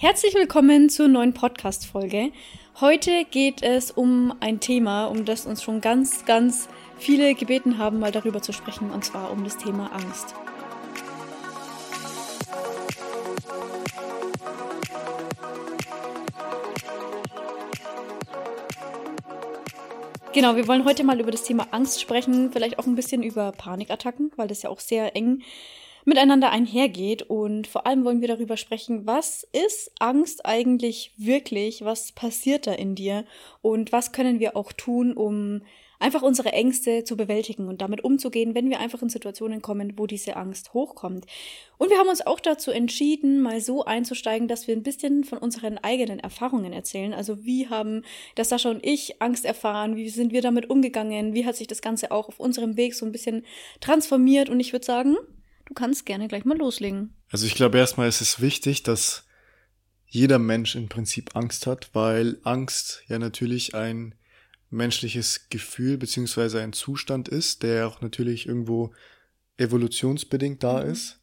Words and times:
Herzlich 0.00 0.32
willkommen 0.34 0.88
zur 0.90 1.08
neuen 1.08 1.34
Podcast-Folge. 1.34 2.30
Heute 2.80 3.24
geht 3.32 3.64
es 3.64 3.90
um 3.90 4.32
ein 4.38 4.60
Thema, 4.60 5.06
um 5.06 5.24
das 5.24 5.44
uns 5.44 5.60
schon 5.60 5.80
ganz, 5.80 6.24
ganz 6.24 6.68
viele 6.98 7.34
gebeten 7.34 7.78
haben, 7.78 7.98
mal 7.98 8.12
darüber 8.12 8.40
zu 8.40 8.52
sprechen, 8.52 8.92
und 8.92 9.04
zwar 9.04 9.32
um 9.32 9.42
das 9.42 9.56
Thema 9.56 9.90
Angst. 9.92 10.36
Genau, 20.32 20.54
wir 20.54 20.68
wollen 20.68 20.84
heute 20.84 21.02
mal 21.02 21.18
über 21.18 21.32
das 21.32 21.42
Thema 21.42 21.66
Angst 21.72 22.00
sprechen, 22.00 22.52
vielleicht 22.52 22.78
auch 22.78 22.86
ein 22.86 22.94
bisschen 22.94 23.24
über 23.24 23.50
Panikattacken, 23.50 24.30
weil 24.36 24.46
das 24.46 24.62
ja 24.62 24.70
auch 24.70 24.78
sehr 24.78 25.16
eng 25.16 25.42
miteinander 26.08 26.50
einhergeht. 26.50 27.22
Und 27.22 27.66
vor 27.66 27.86
allem 27.86 28.04
wollen 28.04 28.20
wir 28.20 28.28
darüber 28.28 28.56
sprechen, 28.56 29.06
was 29.06 29.46
ist 29.52 29.92
Angst 30.00 30.44
eigentlich 30.44 31.12
wirklich? 31.16 31.84
Was 31.84 32.12
passiert 32.12 32.66
da 32.66 32.72
in 32.72 32.94
dir? 32.94 33.24
Und 33.62 33.92
was 33.92 34.12
können 34.12 34.40
wir 34.40 34.56
auch 34.56 34.72
tun, 34.72 35.12
um 35.12 35.62
einfach 36.00 36.22
unsere 36.22 36.52
Ängste 36.52 37.04
zu 37.04 37.16
bewältigen 37.16 37.68
und 37.68 37.82
damit 37.82 38.04
umzugehen, 38.04 38.54
wenn 38.54 38.70
wir 38.70 38.78
einfach 38.78 39.02
in 39.02 39.08
Situationen 39.08 39.62
kommen, 39.62 39.94
wo 39.96 40.06
diese 40.06 40.36
Angst 40.36 40.72
hochkommt. 40.74 41.26
Und 41.76 41.90
wir 41.90 41.98
haben 41.98 42.08
uns 42.08 42.24
auch 42.24 42.40
dazu 42.40 42.70
entschieden, 42.70 43.40
mal 43.40 43.60
so 43.60 43.84
einzusteigen, 43.84 44.48
dass 44.48 44.68
wir 44.68 44.76
ein 44.76 44.82
bisschen 44.82 45.24
von 45.24 45.38
unseren 45.38 45.78
eigenen 45.78 46.20
Erfahrungen 46.20 46.72
erzählen. 46.72 47.12
Also 47.12 47.44
wie 47.44 47.68
haben 47.68 48.02
das 48.36 48.48
Sascha 48.48 48.70
und 48.70 48.84
ich 48.86 49.20
Angst 49.20 49.44
erfahren? 49.44 49.96
Wie 49.96 50.08
sind 50.08 50.32
wir 50.32 50.42
damit 50.42 50.70
umgegangen? 50.70 51.34
Wie 51.34 51.46
hat 51.46 51.56
sich 51.56 51.66
das 51.66 51.82
Ganze 51.82 52.12
auch 52.12 52.28
auf 52.28 52.38
unserem 52.38 52.76
Weg 52.76 52.94
so 52.94 53.04
ein 53.04 53.12
bisschen 53.12 53.44
transformiert? 53.80 54.48
Und 54.48 54.60
ich 54.60 54.72
würde 54.72 54.86
sagen, 54.86 55.16
Du 55.68 55.74
kannst 55.74 56.06
gerne 56.06 56.28
gleich 56.28 56.46
mal 56.46 56.56
loslegen. 56.56 57.14
Also 57.30 57.46
ich 57.46 57.54
glaube 57.54 57.76
erstmal 57.76 58.08
ist 58.08 58.22
es 58.22 58.40
wichtig, 58.40 58.82
dass 58.82 59.26
jeder 60.06 60.38
Mensch 60.38 60.74
im 60.74 60.88
Prinzip 60.88 61.36
Angst 61.36 61.66
hat, 61.66 61.90
weil 61.92 62.38
Angst 62.42 63.02
ja 63.06 63.18
natürlich 63.18 63.74
ein 63.74 64.14
menschliches 64.70 65.50
Gefühl 65.50 65.98
beziehungsweise 65.98 66.60
ein 66.62 66.72
Zustand 66.72 67.28
ist, 67.28 67.62
der 67.62 67.86
auch 67.86 68.00
natürlich 68.00 68.46
irgendwo 68.46 68.92
evolutionsbedingt 69.58 70.62
da 70.62 70.82
mhm. 70.82 70.90
ist. 70.90 71.20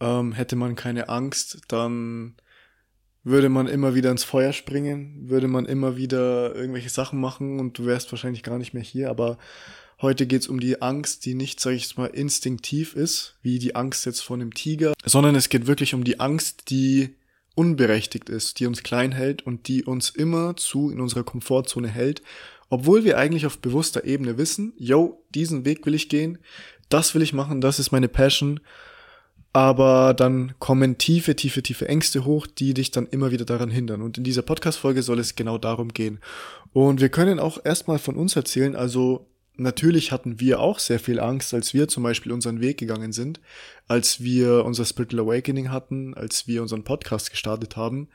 Ähm, 0.00 0.32
hätte 0.32 0.56
man 0.56 0.74
keine 0.74 1.08
Angst, 1.08 1.60
dann 1.68 2.34
würde 3.22 3.48
man 3.48 3.68
immer 3.68 3.94
wieder 3.94 4.10
ins 4.10 4.24
Feuer 4.24 4.52
springen, 4.52 5.28
würde 5.28 5.48
man 5.48 5.66
immer 5.66 5.96
wieder 5.96 6.54
irgendwelche 6.54 6.88
Sachen 6.88 7.20
machen 7.20 7.60
und 7.60 7.78
du 7.78 7.86
wärst 7.86 8.10
wahrscheinlich 8.10 8.42
gar 8.42 8.58
nicht 8.58 8.74
mehr 8.74 8.82
hier, 8.82 9.10
aber 9.10 9.38
Heute 10.00 10.26
geht's 10.28 10.46
um 10.46 10.60
die 10.60 10.80
Angst, 10.80 11.24
die 11.24 11.34
nicht, 11.34 11.58
sag 11.58 11.72
ich 11.72 11.96
mal, 11.96 12.06
instinktiv 12.06 12.94
ist, 12.94 13.34
wie 13.42 13.58
die 13.58 13.74
Angst 13.74 14.06
jetzt 14.06 14.20
vor 14.20 14.36
einem 14.36 14.54
Tiger, 14.54 14.92
sondern 15.04 15.34
es 15.34 15.48
geht 15.48 15.66
wirklich 15.66 15.92
um 15.92 16.04
die 16.04 16.20
Angst, 16.20 16.70
die 16.70 17.16
unberechtigt 17.56 18.28
ist, 18.28 18.60
die 18.60 18.66
uns 18.66 18.84
klein 18.84 19.10
hält 19.10 19.44
und 19.44 19.66
die 19.66 19.82
uns 19.82 20.10
immer 20.10 20.54
zu 20.54 20.90
in 20.90 21.00
unserer 21.00 21.24
Komfortzone 21.24 21.88
hält, 21.88 22.22
obwohl 22.68 23.02
wir 23.02 23.18
eigentlich 23.18 23.44
auf 23.44 23.58
bewusster 23.58 24.04
Ebene 24.04 24.38
wissen, 24.38 24.72
yo, 24.76 25.24
diesen 25.34 25.64
Weg 25.64 25.84
will 25.84 25.94
ich 25.94 26.08
gehen, 26.08 26.38
das 26.88 27.16
will 27.16 27.22
ich 27.22 27.32
machen, 27.32 27.60
das 27.60 27.80
ist 27.80 27.90
meine 27.90 28.08
Passion, 28.08 28.60
aber 29.52 30.14
dann 30.14 30.54
kommen 30.60 30.98
tiefe, 30.98 31.34
tiefe, 31.34 31.64
tiefe 31.64 31.88
Ängste 31.88 32.24
hoch, 32.24 32.46
die 32.46 32.72
dich 32.72 32.92
dann 32.92 33.08
immer 33.08 33.32
wieder 33.32 33.44
daran 33.44 33.70
hindern. 33.70 34.02
Und 34.02 34.18
in 34.18 34.22
dieser 34.22 34.42
Podcast-Folge 34.42 35.02
soll 35.02 35.18
es 35.18 35.34
genau 35.34 35.58
darum 35.58 35.88
gehen. 35.88 36.20
Und 36.72 37.00
wir 37.00 37.08
können 37.08 37.40
auch 37.40 37.58
erstmal 37.64 37.98
von 37.98 38.14
uns 38.14 38.36
erzählen, 38.36 38.76
also 38.76 39.26
natürlich 39.58 40.12
hatten 40.12 40.40
wir 40.40 40.60
auch 40.60 40.78
sehr 40.78 40.98
viel 40.98 41.20
Angst, 41.20 41.52
als 41.52 41.74
wir 41.74 41.88
zum 41.88 42.02
Beispiel 42.02 42.32
unseren 42.32 42.60
Weg 42.60 42.78
gegangen 42.78 43.12
sind, 43.12 43.40
als 43.86 44.22
wir 44.22 44.64
unser 44.64 44.84
Spiritual 44.84 45.24
Awakening 45.24 45.70
hatten, 45.70 46.14
als 46.14 46.46
wir 46.46 46.62
unseren 46.62 46.84
Podcast 46.84 47.30
gestartet 47.30 47.76
haben, 47.76 48.08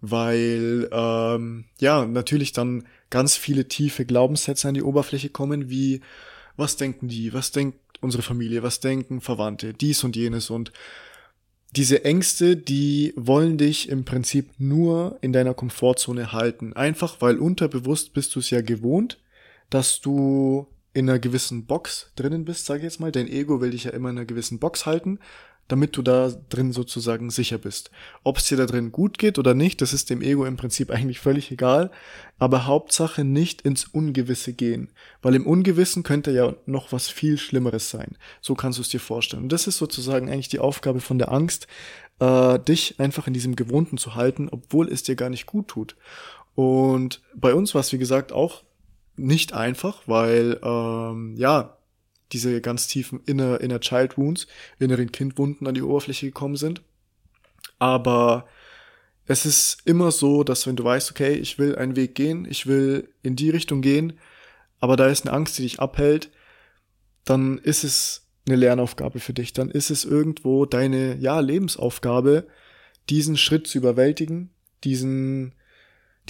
weil 0.00 0.88
ähm, 0.92 1.64
ja 1.78 2.04
natürlich 2.04 2.52
dann 2.52 2.86
ganz 3.10 3.36
viele 3.36 3.68
tiefe 3.68 4.04
Glaubenssätze 4.04 4.68
an 4.68 4.74
die 4.74 4.82
Oberfläche 4.82 5.30
kommen, 5.30 5.70
wie 5.70 6.00
was 6.56 6.76
denken 6.76 7.08
die, 7.08 7.32
was 7.32 7.52
denkt 7.52 7.78
unsere 8.00 8.22
Familie, 8.22 8.62
was 8.62 8.80
denken 8.80 9.20
Verwandte, 9.20 9.72
dies 9.74 10.04
und 10.04 10.16
jenes 10.16 10.50
und 10.50 10.72
diese 11.76 12.04
Ängste, 12.04 12.56
die 12.56 13.12
wollen 13.16 13.56
dich 13.56 13.88
im 13.88 14.04
Prinzip 14.04 14.50
nur 14.58 15.18
in 15.20 15.32
deiner 15.32 15.54
Komfortzone 15.54 16.32
halten. 16.32 16.72
Einfach 16.72 17.20
weil 17.20 17.38
unterbewusst 17.38 18.12
bist 18.12 18.34
du 18.34 18.40
es 18.40 18.50
ja 18.50 18.60
gewohnt, 18.60 19.18
dass 19.70 20.00
du 20.00 20.66
in 20.92 21.08
einer 21.08 21.18
gewissen 21.18 21.66
Box 21.66 22.12
drinnen 22.16 22.44
bist, 22.44 22.66
sage 22.66 22.80
ich 22.80 22.84
jetzt 22.84 23.00
mal. 23.00 23.12
Dein 23.12 23.28
Ego 23.28 23.60
will 23.60 23.70
dich 23.70 23.84
ja 23.84 23.92
immer 23.92 24.10
in 24.10 24.18
einer 24.18 24.26
gewissen 24.26 24.58
Box 24.58 24.86
halten, 24.86 25.18
damit 25.68 25.96
du 25.96 26.02
da 26.02 26.30
drin 26.48 26.72
sozusagen 26.72 27.30
sicher 27.30 27.58
bist. 27.58 27.92
Ob 28.24 28.38
es 28.38 28.46
dir 28.46 28.56
da 28.56 28.66
drin 28.66 28.90
gut 28.90 29.18
geht 29.18 29.38
oder 29.38 29.54
nicht, 29.54 29.80
das 29.80 29.92
ist 29.92 30.10
dem 30.10 30.20
Ego 30.20 30.44
im 30.44 30.56
Prinzip 30.56 30.90
eigentlich 30.92 31.20
völlig 31.20 31.50
egal. 31.52 31.90
Aber 32.38 32.66
Hauptsache 32.66 33.22
nicht 33.22 33.62
ins 33.62 33.84
Ungewisse 33.84 34.52
gehen. 34.52 34.90
Weil 35.22 35.36
im 35.36 35.46
Ungewissen 35.46 36.02
könnte 36.02 36.32
ja 36.32 36.54
noch 36.66 36.90
was 36.90 37.08
viel 37.08 37.38
Schlimmeres 37.38 37.90
sein. 37.90 38.16
So 38.40 38.54
kannst 38.54 38.78
du 38.78 38.82
es 38.82 38.88
dir 38.88 39.00
vorstellen. 39.00 39.44
Und 39.44 39.52
das 39.52 39.68
ist 39.68 39.78
sozusagen 39.78 40.28
eigentlich 40.28 40.48
die 40.48 40.58
Aufgabe 40.58 41.00
von 41.00 41.18
der 41.18 41.30
Angst, 41.30 41.68
äh, 42.18 42.58
dich 42.58 42.98
einfach 42.98 43.28
in 43.28 43.34
diesem 43.34 43.54
Gewohnten 43.54 43.96
zu 43.96 44.16
halten, 44.16 44.48
obwohl 44.50 44.88
es 44.88 45.04
dir 45.04 45.14
gar 45.14 45.30
nicht 45.30 45.46
gut 45.46 45.68
tut. 45.68 45.96
Und 46.56 47.22
bei 47.34 47.54
uns 47.54 47.74
war 47.74 47.80
es, 47.80 47.92
wie 47.92 47.98
gesagt, 47.98 48.32
auch 48.32 48.64
nicht 49.20 49.52
einfach, 49.52 50.02
weil 50.06 50.58
ähm, 50.62 51.34
ja 51.36 51.76
diese 52.32 52.60
ganz 52.60 52.86
tiefen 52.86 53.20
inner, 53.26 53.60
inner 53.60 53.80
Child 53.80 54.16
Wounds, 54.16 54.46
inneren 54.78 55.10
Kindwunden 55.12 55.66
an 55.66 55.74
die 55.74 55.82
Oberfläche 55.82 56.26
gekommen 56.26 56.56
sind. 56.56 56.82
Aber 57.78 58.46
es 59.26 59.46
ist 59.46 59.78
immer 59.84 60.10
so, 60.10 60.44
dass 60.44 60.66
wenn 60.66 60.76
du 60.76 60.84
weißt, 60.84 61.10
okay, 61.10 61.34
ich 61.34 61.58
will 61.58 61.76
einen 61.76 61.96
Weg 61.96 62.14
gehen, 62.14 62.46
ich 62.48 62.66
will 62.66 63.08
in 63.22 63.36
die 63.36 63.50
Richtung 63.50 63.80
gehen, 63.80 64.18
aber 64.80 64.96
da 64.96 65.08
ist 65.08 65.26
eine 65.26 65.34
Angst, 65.34 65.58
die 65.58 65.62
dich 65.62 65.80
abhält, 65.80 66.30
dann 67.24 67.58
ist 67.58 67.84
es 67.84 68.26
eine 68.46 68.56
Lernaufgabe 68.56 69.20
für 69.20 69.32
dich. 69.32 69.52
Dann 69.52 69.70
ist 69.70 69.90
es 69.90 70.04
irgendwo 70.04 70.66
deine, 70.66 71.16
ja, 71.16 71.40
Lebensaufgabe, 71.40 72.46
diesen 73.08 73.36
Schritt 73.36 73.66
zu 73.66 73.78
überwältigen, 73.78 74.50
diesen, 74.84 75.54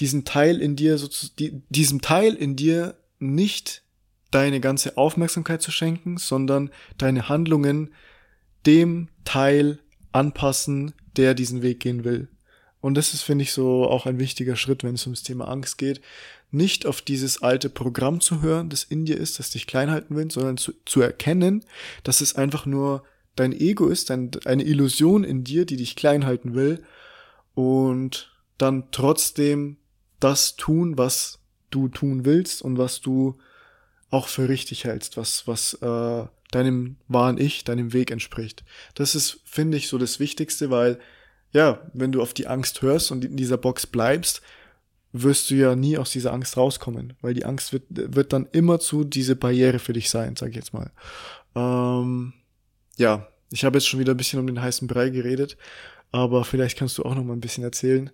diesen 0.01 0.25
Teil 0.25 0.61
in 0.61 0.77
dir, 0.77 0.99
die, 1.39 1.63
diesem 1.69 2.01
Teil 2.01 2.35
in 2.35 2.57
dir 2.57 2.97
nicht 3.19 3.83
deine 4.31 4.61
ganze 4.61 4.97
Aufmerksamkeit 4.97 5.61
zu 5.63 5.71
schenken, 5.71 6.17
sondern 6.17 6.71
deine 6.99 7.29
Handlungen 7.29 7.91
dem 8.67 9.09
Teil 9.25 9.79
anpassen, 10.13 10.93
der 11.17 11.35
diesen 11.35 11.63
Weg 11.63 11.81
gehen 11.81 12.05
will. 12.05 12.29
Und 12.81 12.95
das 12.95 13.13
ist, 13.13 13.23
finde 13.23 13.43
ich, 13.43 13.53
so 13.53 13.85
auch 13.85 14.07
ein 14.07 14.19
wichtiger 14.19 14.57
Schritt, 14.57 14.85
wenn 14.85 14.95
es 14.95 15.07
ums 15.07 15.23
Thema 15.23 15.49
Angst 15.49 15.77
geht. 15.77 16.01
Nicht 16.51 16.87
auf 16.87 17.03
dieses 17.03 17.43
alte 17.43 17.69
Programm 17.69 18.21
zu 18.21 18.41
hören, 18.43 18.71
das 18.71 18.85
in 18.85 19.05
dir 19.05 19.19
ist, 19.19 19.39
das 19.39 19.51
dich 19.51 19.67
klein 19.67 19.91
halten 19.91 20.17
will, 20.17 20.31
sondern 20.31 20.57
zu, 20.57 20.73
zu 20.87 21.01
erkennen, 21.01 21.65
dass 22.03 22.21
es 22.21 22.35
einfach 22.35 22.67
nur 22.67 23.05
dein 23.37 23.53
Ego 23.53 23.89
ist, 23.89 24.11
dein, 24.11 24.31
eine 24.47 24.65
Illusion 24.65 25.25
in 25.25 25.45
dir, 25.45 25.67
die 25.67 25.77
dich 25.77 25.95
klein 25.95 26.25
halten 26.25 26.55
will. 26.55 26.83
Und 27.55 28.33
dann 28.57 28.91
trotzdem 28.93 29.77
das 30.21 30.57
tun, 30.57 30.99
was 30.99 31.39
du 31.71 31.89
tun 31.89 32.25
willst 32.25 32.63
und 32.63 32.79
was 32.79 33.01
du 33.01 33.39
auch 34.11 34.29
für 34.29 34.49
richtig 34.49 34.85
hältst, 34.85 35.17
was, 35.17 35.47
was 35.47 35.75
äh, 35.75 36.27
deinem 36.51 36.97
wahren 37.09 37.39
Ich, 37.39 37.65
deinem 37.65 37.93
Weg 37.93 38.11
entspricht. 38.11 38.65
Das 38.95 39.15
ist, 39.15 39.41
finde 39.45 39.77
ich, 39.77 39.89
so 39.89 39.99
das 39.99 40.19
Wichtigste, 40.19 40.71
weil, 40.71 40.99
ja, 41.53 41.81
wenn 41.93 42.13
du 42.13 42.21
auf 42.21 42.35
die 42.35 42.49
Angst 42.49 42.83
hörst 42.83 43.13
und 43.13 43.25
in 43.25 43.37
dieser 43.37 43.57
Box 43.57 43.87
bleibst, 43.87 44.43
wirst 45.13 45.51
du 45.51 45.55
ja 45.55 45.75
nie 45.75 45.99
aus 45.99 46.13
dieser 46.13 46.33
Angst 46.33 46.57
rauskommen, 46.57 47.15
weil 47.21 47.35
die 47.35 47.45
Angst 47.45 47.73
wird, 47.73 47.85
wird 47.89 48.33
dann 48.33 48.49
immer 48.53 48.79
zu 48.79 49.05
diese 49.05 49.37
Barriere 49.37 49.79
für 49.79 49.93
dich 49.93 50.11
sein, 50.11 50.37
sag 50.37 50.51
ich 50.51 50.57
jetzt 50.57 50.73
mal. 50.73 50.93
Ähm, 51.55 52.33
ja, 52.97 53.29
ich 53.51 53.65
habe 53.65 53.79
jetzt 53.79 53.89
schon 53.89 54.01
wieder 54.01 54.15
ein 54.15 54.17
bisschen 54.17 54.39
um 54.39 54.47
den 54.47 54.61
heißen 54.61 54.87
Brei 54.87 55.09
geredet, 55.11 55.57
aber 56.13 56.45
vielleicht 56.45 56.79
kannst 56.79 56.99
du 56.99 57.05
auch 57.05 57.15
noch 57.15 57.25
mal 57.25 57.33
ein 57.33 57.41
bisschen 57.41 57.65
erzählen, 57.65 58.11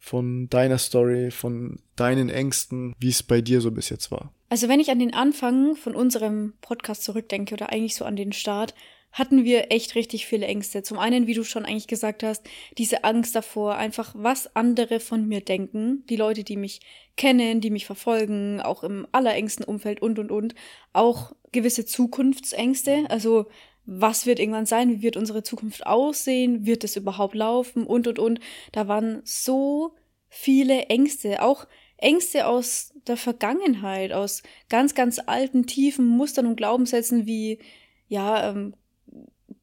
von 0.00 0.48
deiner 0.48 0.78
Story, 0.78 1.30
von 1.30 1.78
deinen 1.94 2.30
Ängsten, 2.30 2.94
wie 2.98 3.10
es 3.10 3.22
bei 3.22 3.42
dir 3.42 3.60
so 3.60 3.70
bis 3.70 3.90
jetzt 3.90 4.10
war. 4.10 4.32
Also 4.48 4.68
wenn 4.68 4.80
ich 4.80 4.90
an 4.90 4.98
den 4.98 5.14
Anfang 5.14 5.76
von 5.76 5.94
unserem 5.94 6.54
Podcast 6.62 7.04
zurückdenke 7.04 7.54
oder 7.54 7.70
eigentlich 7.70 7.94
so 7.94 8.04
an 8.04 8.16
den 8.16 8.32
Start, 8.32 8.74
hatten 9.12 9.44
wir 9.44 9.72
echt 9.72 9.94
richtig 9.94 10.26
viele 10.26 10.46
Ängste. 10.46 10.82
Zum 10.82 10.98
einen, 10.98 11.26
wie 11.26 11.34
du 11.34 11.44
schon 11.44 11.64
eigentlich 11.64 11.88
gesagt 11.88 12.22
hast, 12.22 12.48
diese 12.78 13.04
Angst 13.04 13.34
davor, 13.34 13.76
einfach 13.76 14.14
was 14.16 14.54
andere 14.54 15.00
von 15.00 15.26
mir 15.26 15.40
denken, 15.40 16.04
die 16.08 16.16
Leute, 16.16 16.44
die 16.44 16.56
mich 16.56 16.80
kennen, 17.16 17.60
die 17.60 17.70
mich 17.70 17.86
verfolgen, 17.86 18.60
auch 18.60 18.82
im 18.84 19.06
allerengsten 19.12 19.64
Umfeld 19.64 20.00
und 20.00 20.18
und 20.18 20.30
und, 20.30 20.54
auch 20.92 21.32
gewisse 21.52 21.84
Zukunftsängste, 21.84 23.06
also 23.08 23.46
was 23.86 24.26
wird 24.26 24.38
irgendwann 24.38 24.66
sein, 24.66 24.90
wie 24.90 25.02
wird 25.02 25.16
unsere 25.16 25.42
Zukunft 25.42 25.86
aussehen, 25.86 26.66
wird 26.66 26.84
es 26.84 26.96
überhaupt 26.96 27.34
laufen 27.34 27.86
und 27.86 28.06
und 28.06 28.18
und. 28.18 28.40
Da 28.72 28.88
waren 28.88 29.20
so 29.24 29.94
viele 30.28 30.84
Ängste, 30.86 31.42
auch 31.42 31.66
Ängste 31.96 32.46
aus 32.46 32.94
der 33.06 33.16
Vergangenheit, 33.16 34.12
aus 34.12 34.42
ganz, 34.68 34.94
ganz 34.94 35.18
alten, 35.18 35.66
tiefen 35.66 36.06
Mustern 36.06 36.46
und 36.46 36.56
Glaubenssätzen 36.56 37.26
wie, 37.26 37.58
ja, 38.08 38.50
ähm, 38.50 38.74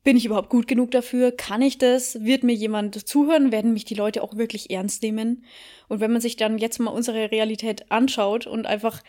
bin 0.04 0.16
ich 0.16 0.26
überhaupt 0.26 0.50
gut 0.50 0.68
genug 0.68 0.92
dafür? 0.92 1.32
Kann 1.34 1.62
ich 1.62 1.78
das? 1.78 2.24
Wird 2.24 2.44
mir 2.44 2.54
jemand 2.54 3.08
zuhören? 3.08 3.52
Werden 3.52 3.74
mich 3.74 3.84
die 3.84 3.94
Leute 3.94 4.24
auch 4.24 4.38
wirklich 4.38 4.70
ernst 4.70 5.04
nehmen? 5.04 5.44
Und 5.90 6.00
wenn 6.00 6.12
man 6.12 6.22
sich 6.22 6.38
dann 6.38 6.58
jetzt 6.58 6.80
mal 6.80 6.92
unsere 6.92 7.32
Realität 7.32 7.92
anschaut 7.92 8.48
und 8.48 8.68
einfach 8.68 9.04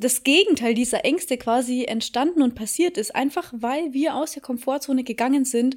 das 0.00 0.24
Gegenteil 0.24 0.74
dieser 0.74 1.04
Ängste 1.04 1.36
quasi 1.36 1.84
entstanden 1.84 2.42
und 2.42 2.54
passiert 2.54 2.96
ist, 2.98 3.14
einfach 3.14 3.52
weil 3.56 3.92
wir 3.92 4.14
aus 4.14 4.32
der 4.32 4.42
Komfortzone 4.42 5.04
gegangen 5.04 5.44
sind, 5.44 5.76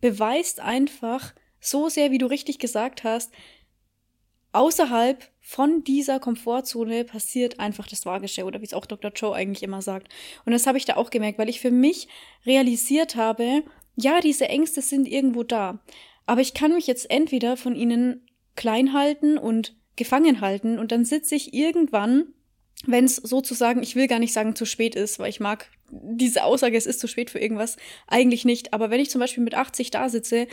beweist 0.00 0.60
einfach 0.60 1.34
so 1.60 1.88
sehr, 1.88 2.10
wie 2.10 2.18
du 2.18 2.26
richtig 2.26 2.58
gesagt 2.58 3.04
hast, 3.04 3.32
außerhalb 4.52 5.28
von 5.40 5.82
dieser 5.82 6.20
Komfortzone 6.20 7.04
passiert 7.04 7.58
einfach 7.58 7.86
das 7.88 8.06
Wahrgeschehen 8.06 8.46
oder 8.46 8.60
wie 8.60 8.66
es 8.66 8.74
auch 8.74 8.86
Dr. 8.86 9.10
Joe 9.14 9.34
eigentlich 9.34 9.62
immer 9.62 9.82
sagt. 9.82 10.08
Und 10.44 10.52
das 10.52 10.66
habe 10.66 10.78
ich 10.78 10.84
da 10.84 10.96
auch 10.96 11.10
gemerkt, 11.10 11.38
weil 11.38 11.48
ich 11.48 11.60
für 11.60 11.70
mich 11.70 12.08
realisiert 12.46 13.16
habe, 13.16 13.64
ja, 13.96 14.20
diese 14.20 14.48
Ängste 14.48 14.82
sind 14.82 15.08
irgendwo 15.08 15.42
da. 15.42 15.80
Aber 16.26 16.40
ich 16.40 16.54
kann 16.54 16.72
mich 16.72 16.86
jetzt 16.86 17.10
entweder 17.10 17.56
von 17.56 17.74
ihnen 17.74 18.26
klein 18.56 18.92
halten 18.92 19.36
und 19.36 19.76
gefangen 19.96 20.40
halten 20.40 20.78
und 20.78 20.92
dann 20.92 21.04
sitze 21.04 21.34
ich 21.34 21.54
irgendwann, 21.54 22.33
wenn 22.86 23.04
es 23.04 23.16
sozusagen, 23.16 23.82
ich 23.82 23.96
will 23.96 24.06
gar 24.06 24.18
nicht 24.18 24.32
sagen 24.32 24.56
zu 24.56 24.64
spät 24.64 24.94
ist, 24.94 25.18
weil 25.18 25.30
ich 25.30 25.40
mag 25.40 25.68
diese 25.90 26.44
Aussage, 26.44 26.76
es 26.76 26.86
ist 26.86 27.00
zu 27.00 27.06
spät 27.06 27.30
für 27.30 27.38
irgendwas, 27.38 27.76
eigentlich 28.06 28.44
nicht. 28.44 28.72
Aber 28.72 28.90
wenn 28.90 29.00
ich 29.00 29.10
zum 29.10 29.20
Beispiel 29.20 29.44
mit 29.44 29.54
80 29.54 29.90
da 29.90 30.08
sitze 30.08 30.46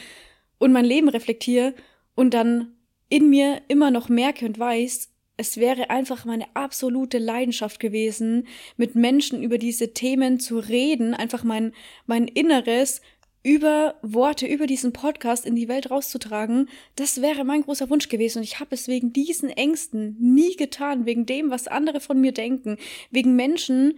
und 0.58 0.72
mein 0.72 0.86
Leben 0.86 1.10
reflektiere 1.10 1.74
und 2.16 2.34
dann 2.34 2.74
in 3.10 3.30
mir 3.30 3.62
immer 3.68 3.92
noch 3.92 4.10
merke 4.10 4.46
und 4.46 4.58
weiß, 4.58 5.10
es 5.38 5.58
wäre 5.58 5.90
einfach 5.90 6.24
meine 6.24 6.46
absolute 6.56 7.18
Leidenschaft 7.18 7.80
gewesen, 7.80 8.48
mit 8.78 8.96
Menschen 8.96 9.42
über 9.42 9.58
diese 9.58 9.94
Themen 9.94 10.40
zu 10.40 10.60
reden, 10.60 11.14
einfach 11.14 11.44
mein, 11.44 11.74
mein 12.06 12.28
Inneres 12.28 13.02
über 13.44 13.96
Worte, 14.02 14.46
über 14.46 14.68
diesen 14.68 14.94
Podcast 14.94 15.46
in 15.46 15.56
die 15.56 15.68
Welt 15.68 15.90
rauszutragen, 15.90 16.70
das 16.96 17.22
wäre 17.22 17.44
mein 17.44 17.64
großer 17.64 17.90
Wunsch 17.90 18.08
gewesen. 18.08 18.40
Und 18.40 18.44
ich 18.44 18.60
habe 18.60 18.76
es 18.76 18.88
wegen 18.88 19.14
diesen 19.14 19.50
Ängsten 19.50 20.16
nie 20.20 20.56
getan, 20.56 21.06
wegen 21.06 21.26
dem, 21.26 21.50
was 21.50 21.68
andere 21.68 22.00
von 22.00 22.20
mir 22.22 22.32
denken, 22.32 22.78
wegen 23.10 23.36
Menschen, 23.36 23.98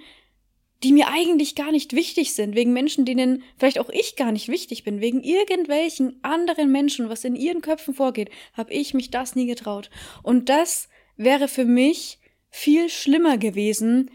die 0.84 0.94
mir 0.94 1.08
eigentlich 1.10 1.56
gar 1.56 1.72
nicht 1.72 1.94
wichtig 1.94 2.34
sind, 2.34 2.56
wegen 2.56 2.74
Menschen, 2.74 3.06
denen 3.06 3.44
vielleicht 3.58 3.80
auch 3.80 3.90
ich 3.90 4.16
gar 4.16 4.32
nicht 4.32 4.50
wichtig 4.50 4.84
bin, 4.84 5.02
wegen 5.02 5.24
irgendwelchen 5.24 6.20
anderen 6.24 6.72
Menschen, 6.72 7.10
was 7.10 7.24
in 7.24 7.36
ihren 7.36 7.62
Köpfen 7.62 7.94
vorgeht, 7.94 8.30
habe 8.54 8.74
ich 8.74 8.94
mich 8.94 9.10
das 9.10 9.36
nie 9.36 9.46
getraut. 9.46 9.90
Und 10.24 10.50
das 10.50 10.90
wäre 11.16 11.48
für 11.48 11.66
mich 11.66 12.20
viel 12.50 12.90
schlimmer 12.90 13.38
gewesen, 13.38 14.12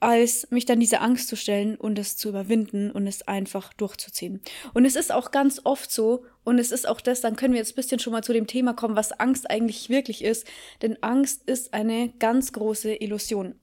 als 0.00 0.50
mich 0.50 0.64
dann 0.64 0.80
diese 0.80 1.00
Angst 1.00 1.28
zu 1.28 1.36
stellen 1.36 1.76
und 1.76 1.98
es 1.98 2.16
zu 2.16 2.28
überwinden 2.28 2.90
und 2.90 3.06
es 3.06 3.26
einfach 3.26 3.72
durchzuziehen. 3.72 4.40
Und 4.74 4.84
es 4.84 4.96
ist 4.96 5.12
auch 5.12 5.30
ganz 5.30 5.60
oft 5.64 5.90
so, 5.90 6.24
und 6.44 6.58
es 6.58 6.70
ist 6.70 6.88
auch 6.88 7.00
das, 7.00 7.20
dann 7.20 7.36
können 7.36 7.52
wir 7.52 7.60
jetzt 7.60 7.72
ein 7.72 7.76
bisschen 7.76 7.98
schon 7.98 8.12
mal 8.12 8.22
zu 8.22 8.32
dem 8.32 8.46
Thema 8.46 8.72
kommen, 8.72 8.96
was 8.96 9.12
Angst 9.12 9.50
eigentlich 9.50 9.90
wirklich 9.90 10.24
ist. 10.24 10.46
Denn 10.82 11.02
Angst 11.02 11.42
ist 11.46 11.74
eine 11.74 12.12
ganz 12.18 12.52
große 12.52 12.94
Illusion. 12.94 13.54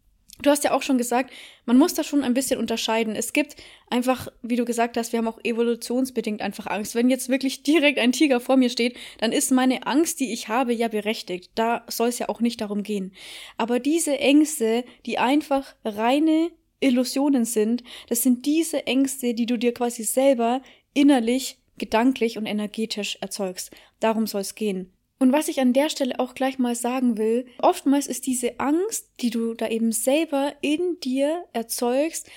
Du 0.41 0.49
hast 0.49 0.63
ja 0.65 0.73
auch 0.73 0.81
schon 0.81 0.97
gesagt, 0.97 1.31
man 1.65 1.77
muss 1.77 1.93
da 1.93 2.03
schon 2.03 2.23
ein 2.23 2.33
bisschen 2.33 2.59
unterscheiden. 2.59 3.15
Es 3.15 3.31
gibt 3.31 3.55
einfach, 3.89 4.27
wie 4.41 4.57
du 4.57 4.65
gesagt 4.65 4.97
hast, 4.97 5.13
wir 5.13 5.19
haben 5.19 5.27
auch 5.27 5.39
evolutionsbedingt 5.43 6.41
einfach 6.41 6.67
Angst. 6.67 6.93
Wenn 6.93 7.09
jetzt 7.09 7.29
wirklich 7.29 7.63
direkt 7.63 7.99
ein 7.99 8.11
Tiger 8.11 8.39
vor 8.39 8.57
mir 8.57 8.69
steht, 8.69 8.97
dann 9.19 9.31
ist 9.31 9.51
meine 9.51 9.87
Angst, 9.87 10.19
die 10.19 10.33
ich 10.33 10.49
habe, 10.49 10.73
ja 10.73 10.89
berechtigt. 10.89 11.51
Da 11.55 11.85
soll 11.87 12.09
es 12.09 12.19
ja 12.19 12.27
auch 12.27 12.41
nicht 12.41 12.59
darum 12.59 12.83
gehen. 12.83 13.13
Aber 13.57 13.79
diese 13.79 14.19
Ängste, 14.19 14.83
die 15.05 15.17
einfach 15.17 15.73
reine 15.85 16.51
Illusionen 16.81 17.45
sind, 17.45 17.83
das 18.09 18.21
sind 18.21 18.45
diese 18.45 18.85
Ängste, 18.87 19.33
die 19.33 19.45
du 19.45 19.57
dir 19.57 19.73
quasi 19.73 20.03
selber 20.03 20.61
innerlich, 20.93 21.57
gedanklich 21.77 22.37
und 22.37 22.45
energetisch 22.45 23.17
erzeugst. 23.21 23.71
Darum 23.99 24.27
soll 24.27 24.41
es 24.41 24.55
gehen. 24.55 24.91
Und 25.25 25.33
was 25.33 25.47
ich 25.47 25.59
an 25.59 25.73
der 25.73 25.89
Stelle 25.89 26.19
auch 26.19 26.35
gleich 26.35 26.59
mal 26.59 26.75
sagen 26.75 27.17
will, 27.17 27.47
oftmals 27.57 28.05
ist 28.05 28.27
diese 28.27 28.59
Angst, 28.59 29.09
die 29.21 29.31
du 29.31 29.55
da 29.55 29.67
eben 29.69 29.91
selber 29.91 30.53
in 30.61 30.99
dir 30.99 31.45
erzeugst, 31.51 32.29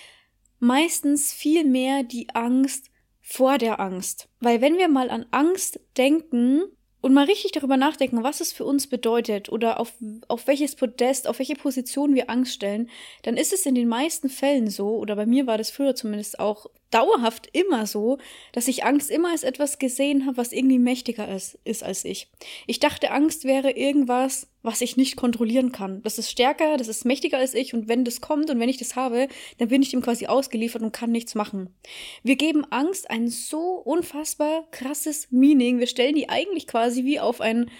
meistens 0.58 1.30
viel 1.34 1.64
mehr 1.64 2.02
die 2.02 2.30
Angst 2.30 2.90
vor 3.20 3.58
der 3.58 3.78
Angst. 3.78 4.30
Weil 4.40 4.62
wenn 4.62 4.78
wir 4.78 4.88
mal 4.88 5.10
an 5.10 5.26
Angst 5.32 5.80
denken, 5.98 6.62
und 7.00 7.14
mal 7.14 7.26
richtig 7.26 7.52
darüber 7.52 7.76
nachdenken, 7.76 8.24
was 8.24 8.40
es 8.40 8.52
für 8.52 8.64
uns 8.64 8.88
bedeutet 8.88 9.50
oder 9.50 9.78
auf, 9.78 9.92
auf 10.26 10.46
welches 10.46 10.74
Podest, 10.74 11.28
auf 11.28 11.38
welche 11.38 11.54
Position 11.54 12.14
wir 12.14 12.28
Angst 12.28 12.54
stellen, 12.54 12.90
dann 13.22 13.36
ist 13.36 13.52
es 13.52 13.66
in 13.66 13.76
den 13.76 13.86
meisten 13.86 14.28
Fällen 14.28 14.68
so, 14.68 14.96
oder 14.96 15.14
bei 15.14 15.26
mir 15.26 15.46
war 15.46 15.58
das 15.58 15.70
früher 15.70 15.94
zumindest 15.94 16.40
auch 16.40 16.66
dauerhaft 16.90 17.48
immer 17.52 17.86
so, 17.86 18.18
dass 18.52 18.68
ich 18.68 18.84
Angst 18.84 19.10
immer 19.10 19.30
als 19.30 19.42
etwas 19.42 19.78
gesehen 19.78 20.26
habe, 20.26 20.36
was 20.36 20.52
irgendwie 20.52 20.78
mächtiger 20.78 21.28
ist, 21.28 21.58
ist 21.64 21.82
als 21.82 22.04
ich. 22.04 22.30
Ich 22.66 22.80
dachte, 22.80 23.10
Angst 23.10 23.44
wäre 23.44 23.70
irgendwas, 23.72 24.48
was 24.62 24.80
ich 24.80 24.96
nicht 24.96 25.16
kontrollieren 25.16 25.72
kann. 25.72 26.02
Das 26.02 26.18
ist 26.18 26.30
stärker, 26.30 26.76
das 26.76 26.88
ist 26.88 27.04
mächtiger 27.04 27.38
als 27.38 27.54
ich 27.54 27.74
und 27.74 27.88
wenn 27.88 28.04
das 28.04 28.20
kommt 28.20 28.50
und 28.50 28.58
wenn 28.58 28.68
ich 28.68 28.78
das 28.78 28.96
habe, 28.96 29.28
dann 29.58 29.68
bin 29.68 29.82
ich 29.82 29.90
dem 29.90 30.02
quasi 30.02 30.26
ausgeliefert 30.26 30.82
und 30.82 30.92
kann 30.92 31.10
nichts 31.10 31.34
machen. 31.34 31.74
Wir 32.22 32.36
geben 32.36 32.64
Angst 32.70 33.10
ein 33.10 33.28
so 33.28 33.74
unfassbar 33.74 34.66
krasses 34.70 35.30
Meaning. 35.30 35.78
Wir 35.78 35.86
stellen 35.86 36.14
die 36.14 36.28
eigentlich 36.28 36.66
quasi 36.66 37.04
wie 37.04 37.20
auf 37.20 37.40
ein 37.40 37.70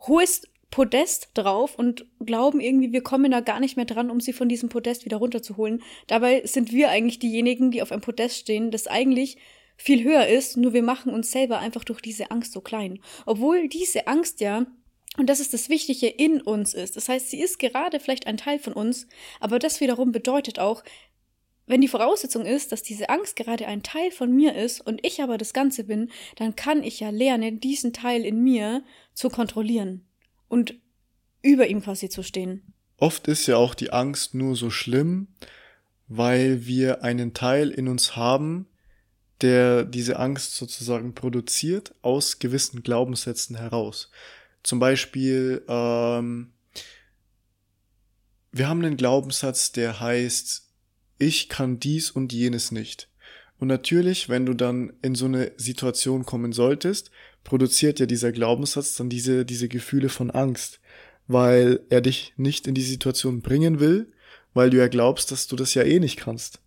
hohes 0.00 0.42
Podest 0.76 1.30
drauf 1.32 1.78
und 1.78 2.04
glauben 2.20 2.60
irgendwie, 2.60 2.92
wir 2.92 3.02
kommen 3.02 3.30
da 3.30 3.40
gar 3.40 3.60
nicht 3.60 3.76
mehr 3.76 3.86
dran, 3.86 4.10
um 4.10 4.20
sie 4.20 4.34
von 4.34 4.46
diesem 4.46 4.68
Podest 4.68 5.06
wieder 5.06 5.16
runterzuholen. 5.16 5.82
Dabei 6.06 6.42
sind 6.44 6.70
wir 6.70 6.90
eigentlich 6.90 7.18
diejenigen, 7.18 7.70
die 7.70 7.80
auf 7.80 7.92
einem 7.92 8.02
Podest 8.02 8.36
stehen, 8.36 8.70
das 8.70 8.86
eigentlich 8.86 9.38
viel 9.78 10.04
höher 10.04 10.26
ist, 10.26 10.58
nur 10.58 10.74
wir 10.74 10.82
machen 10.82 11.14
uns 11.14 11.30
selber 11.30 11.60
einfach 11.60 11.82
durch 11.82 12.02
diese 12.02 12.30
Angst 12.30 12.52
so 12.52 12.60
klein. 12.60 13.00
Obwohl 13.24 13.68
diese 13.68 14.06
Angst 14.06 14.42
ja 14.42 14.66
und 15.16 15.30
das 15.30 15.40
ist 15.40 15.54
das 15.54 15.70
Wichtige 15.70 16.08
in 16.08 16.42
uns 16.42 16.74
ist. 16.74 16.94
Das 16.94 17.08
heißt, 17.08 17.30
sie 17.30 17.40
ist 17.40 17.58
gerade 17.58 17.98
vielleicht 17.98 18.26
ein 18.26 18.36
Teil 18.36 18.58
von 18.58 18.74
uns, 18.74 19.06
aber 19.40 19.58
das 19.58 19.80
wiederum 19.80 20.12
bedeutet 20.12 20.58
auch, 20.58 20.84
wenn 21.64 21.80
die 21.80 21.88
Voraussetzung 21.88 22.44
ist, 22.44 22.70
dass 22.70 22.82
diese 22.82 23.08
Angst 23.08 23.34
gerade 23.34 23.66
ein 23.66 23.82
Teil 23.82 24.10
von 24.10 24.30
mir 24.30 24.54
ist 24.54 24.82
und 24.82 25.00
ich 25.06 25.22
aber 25.22 25.38
das 25.38 25.54
Ganze 25.54 25.84
bin, 25.84 26.10
dann 26.34 26.54
kann 26.54 26.82
ich 26.82 27.00
ja 27.00 27.08
lernen, 27.08 27.60
diesen 27.60 27.94
Teil 27.94 28.26
in 28.26 28.42
mir 28.42 28.84
zu 29.14 29.30
kontrollieren 29.30 30.06
und 30.48 30.74
über 31.42 31.66
ihm 31.66 31.82
quasi 31.82 32.08
zu 32.08 32.22
stehen. 32.22 32.74
Oft 32.96 33.28
ist 33.28 33.46
ja 33.46 33.56
auch 33.56 33.74
die 33.74 33.92
Angst 33.92 34.34
nur 34.34 34.56
so 34.56 34.70
schlimm, 34.70 35.28
weil 36.08 36.66
wir 36.66 37.02
einen 37.02 37.34
Teil 37.34 37.70
in 37.70 37.88
uns 37.88 38.16
haben, 38.16 38.66
der 39.42 39.84
diese 39.84 40.18
Angst 40.18 40.56
sozusagen 40.56 41.14
produziert 41.14 41.94
aus 42.02 42.38
gewissen 42.38 42.82
Glaubenssätzen 42.82 43.56
heraus. 43.56 44.10
Zum 44.62 44.78
Beispiel, 44.78 45.62
ähm, 45.68 46.52
wir 48.50 48.68
haben 48.68 48.84
einen 48.84 48.96
Glaubenssatz, 48.96 49.72
der 49.72 50.00
heißt, 50.00 50.70
ich 51.18 51.48
kann 51.48 51.78
dies 51.78 52.10
und 52.10 52.32
jenes 52.32 52.72
nicht. 52.72 53.08
Und 53.58 53.68
natürlich, 53.68 54.28
wenn 54.28 54.46
du 54.46 54.54
dann 54.54 54.92
in 55.02 55.14
so 55.14 55.26
eine 55.26 55.52
Situation 55.56 56.24
kommen 56.24 56.52
solltest, 56.52 57.10
produziert 57.46 58.00
ja 58.00 58.06
dieser 58.06 58.32
Glaubenssatz 58.32 58.96
dann 58.96 59.08
diese, 59.08 59.46
diese 59.46 59.68
Gefühle 59.68 60.08
von 60.08 60.32
Angst, 60.32 60.80
weil 61.28 61.80
er 61.88 62.00
dich 62.00 62.34
nicht 62.36 62.66
in 62.66 62.74
die 62.74 62.82
Situation 62.82 63.40
bringen 63.40 63.78
will, 63.78 64.12
weil 64.52 64.68
du 64.68 64.78
ja 64.78 64.88
glaubst, 64.88 65.30
dass 65.30 65.46
du 65.46 65.54
das 65.54 65.72
ja 65.74 65.84
eh 65.84 66.00
nicht 66.00 66.18
kannst. 66.18 66.60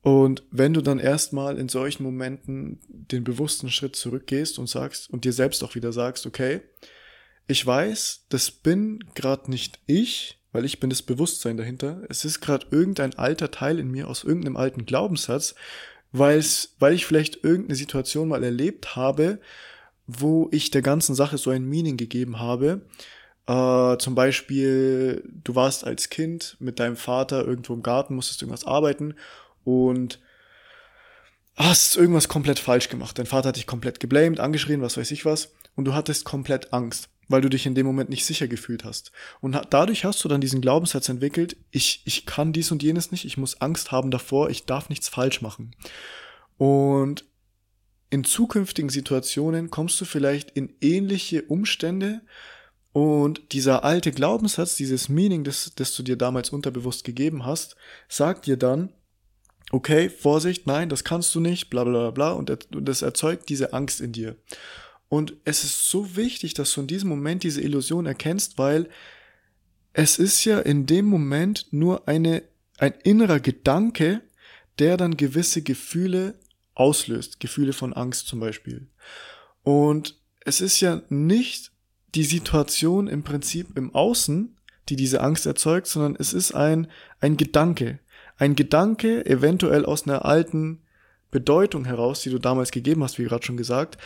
Und 0.00 0.44
wenn 0.50 0.72
du 0.72 0.80
dann 0.80 0.98
erstmal 0.98 1.58
in 1.58 1.68
solchen 1.68 2.04
Momenten 2.04 2.80
den 2.88 3.22
bewussten 3.22 3.68
Schritt 3.68 3.96
zurückgehst 3.96 4.58
und 4.58 4.66
sagst 4.66 5.10
und 5.10 5.24
dir 5.24 5.32
selbst 5.34 5.62
auch 5.62 5.74
wieder 5.74 5.92
sagst, 5.92 6.24
okay, 6.24 6.62
ich 7.46 7.64
weiß, 7.66 8.24
das 8.30 8.50
bin 8.50 9.04
gerade 9.14 9.50
nicht 9.50 9.78
ich, 9.86 10.38
weil 10.52 10.64
ich 10.64 10.80
bin 10.80 10.88
das 10.88 11.02
Bewusstsein 11.02 11.58
dahinter. 11.58 12.02
Es 12.08 12.24
ist 12.24 12.40
gerade 12.40 12.66
irgendein 12.70 13.18
alter 13.18 13.50
Teil 13.50 13.78
in 13.78 13.90
mir 13.90 14.08
aus 14.08 14.24
irgendeinem 14.24 14.56
alten 14.56 14.86
Glaubenssatz, 14.86 15.54
weil 16.12 16.40
ich 16.40 17.04
vielleicht 17.04 17.44
irgendeine 17.44 17.76
Situation 17.76 18.28
mal 18.28 18.42
erlebt 18.42 18.96
habe, 18.96 19.40
wo 20.08 20.48
ich 20.50 20.72
der 20.72 20.82
ganzen 20.82 21.14
Sache 21.14 21.38
so 21.38 21.50
ein 21.50 21.64
Meaning 21.64 21.96
gegeben 21.96 22.40
habe. 22.40 22.82
Äh, 23.46 23.96
zum 23.98 24.16
Beispiel, 24.16 25.22
du 25.44 25.54
warst 25.54 25.84
als 25.84 26.08
Kind 26.08 26.56
mit 26.58 26.80
deinem 26.80 26.96
Vater 26.96 27.46
irgendwo 27.46 27.74
im 27.74 27.84
Garten, 27.84 28.16
musstest 28.16 28.42
irgendwas 28.42 28.64
arbeiten 28.64 29.14
und 29.62 30.18
hast 31.54 31.96
irgendwas 31.96 32.28
komplett 32.28 32.58
falsch 32.58 32.88
gemacht. 32.88 33.18
Dein 33.18 33.26
Vater 33.26 33.50
hat 33.50 33.56
dich 33.56 33.66
komplett 33.66 34.00
geblamed, 34.00 34.40
angeschrien, 34.40 34.82
was 34.82 34.96
weiß 34.96 35.10
ich 35.12 35.24
was, 35.24 35.52
und 35.76 35.84
du 35.84 35.94
hattest 35.94 36.24
komplett 36.24 36.72
Angst 36.72 37.08
weil 37.28 37.42
du 37.42 37.48
dich 37.48 37.66
in 37.66 37.74
dem 37.74 37.86
Moment 37.86 38.10
nicht 38.10 38.24
sicher 38.24 38.48
gefühlt 38.48 38.84
hast. 38.84 39.12
Und 39.40 39.60
dadurch 39.70 40.04
hast 40.04 40.24
du 40.24 40.28
dann 40.28 40.40
diesen 40.40 40.60
Glaubenssatz 40.60 41.08
entwickelt, 41.08 41.56
ich, 41.70 42.02
ich 42.04 42.26
kann 42.26 42.52
dies 42.52 42.72
und 42.72 42.82
jenes 42.82 43.12
nicht, 43.12 43.24
ich 43.24 43.36
muss 43.36 43.60
Angst 43.60 43.92
haben 43.92 44.10
davor, 44.10 44.50
ich 44.50 44.64
darf 44.64 44.88
nichts 44.88 45.08
falsch 45.08 45.42
machen. 45.42 45.72
Und 46.56 47.24
in 48.10 48.24
zukünftigen 48.24 48.90
Situationen 48.90 49.70
kommst 49.70 50.00
du 50.00 50.04
vielleicht 50.04 50.50
in 50.50 50.74
ähnliche 50.80 51.42
Umstände 51.42 52.22
und 52.92 53.52
dieser 53.52 53.84
alte 53.84 54.12
Glaubenssatz, 54.12 54.76
dieses 54.76 55.08
Meaning, 55.08 55.44
das, 55.44 55.72
das 55.76 55.94
du 55.94 56.02
dir 56.02 56.16
damals 56.16 56.50
unterbewusst 56.50 57.04
gegeben 57.04 57.44
hast, 57.44 57.76
sagt 58.08 58.46
dir 58.46 58.56
dann, 58.56 58.92
okay, 59.70 60.08
Vorsicht, 60.08 60.66
nein, 60.66 60.88
das 60.88 61.04
kannst 61.04 61.34
du 61.34 61.40
nicht, 61.40 61.68
bla 61.68 61.84
bla 61.84 62.10
bla, 62.10 62.32
und 62.32 62.66
das 62.70 63.02
erzeugt 63.02 63.48
diese 63.50 63.72
Angst 63.72 64.00
in 64.00 64.12
dir. 64.12 64.36
Und 65.08 65.34
es 65.44 65.64
ist 65.64 65.90
so 65.90 66.16
wichtig, 66.16 66.54
dass 66.54 66.72
du 66.72 66.80
in 66.80 66.86
diesem 66.86 67.08
Moment 67.08 67.42
diese 67.42 67.60
Illusion 67.60 68.06
erkennst, 68.06 68.58
weil 68.58 68.88
es 69.92 70.18
ist 70.18 70.44
ja 70.44 70.58
in 70.58 70.86
dem 70.86 71.06
Moment 71.06 71.66
nur 71.70 72.08
eine, 72.08 72.42
ein 72.78 72.94
innerer 73.04 73.40
Gedanke, 73.40 74.22
der 74.78 74.96
dann 74.96 75.16
gewisse 75.16 75.62
Gefühle 75.62 76.34
auslöst. 76.78 77.40
Gefühle 77.40 77.72
von 77.72 77.92
Angst 77.92 78.28
zum 78.28 78.40
Beispiel. 78.40 78.88
Und 79.62 80.18
es 80.40 80.60
ist 80.60 80.80
ja 80.80 81.02
nicht 81.08 81.72
die 82.14 82.24
Situation 82.24 83.06
im 83.06 83.22
Prinzip 83.22 83.76
im 83.76 83.94
Außen, 83.94 84.56
die 84.88 84.96
diese 84.96 85.20
Angst 85.20 85.44
erzeugt, 85.46 85.86
sondern 85.86 86.16
es 86.18 86.32
ist 86.32 86.52
ein, 86.52 86.88
ein 87.20 87.36
Gedanke. 87.36 87.98
Ein 88.36 88.54
Gedanke, 88.54 89.26
eventuell 89.26 89.84
aus 89.84 90.06
einer 90.06 90.24
alten 90.24 90.80
Bedeutung 91.30 91.84
heraus, 91.84 92.22
die 92.22 92.30
du 92.30 92.38
damals 92.38 92.70
gegeben 92.70 93.02
hast, 93.02 93.18
wie 93.18 93.24
gerade 93.24 93.44
schon 93.44 93.56
gesagt. 93.56 93.98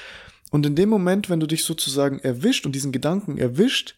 Und 0.50 0.66
in 0.66 0.74
dem 0.74 0.88
Moment, 0.88 1.30
wenn 1.30 1.40
du 1.40 1.46
dich 1.46 1.64
sozusagen 1.64 2.18
erwischt 2.18 2.66
und 2.66 2.74
diesen 2.74 2.92
Gedanken 2.92 3.38
erwischt, 3.38 3.94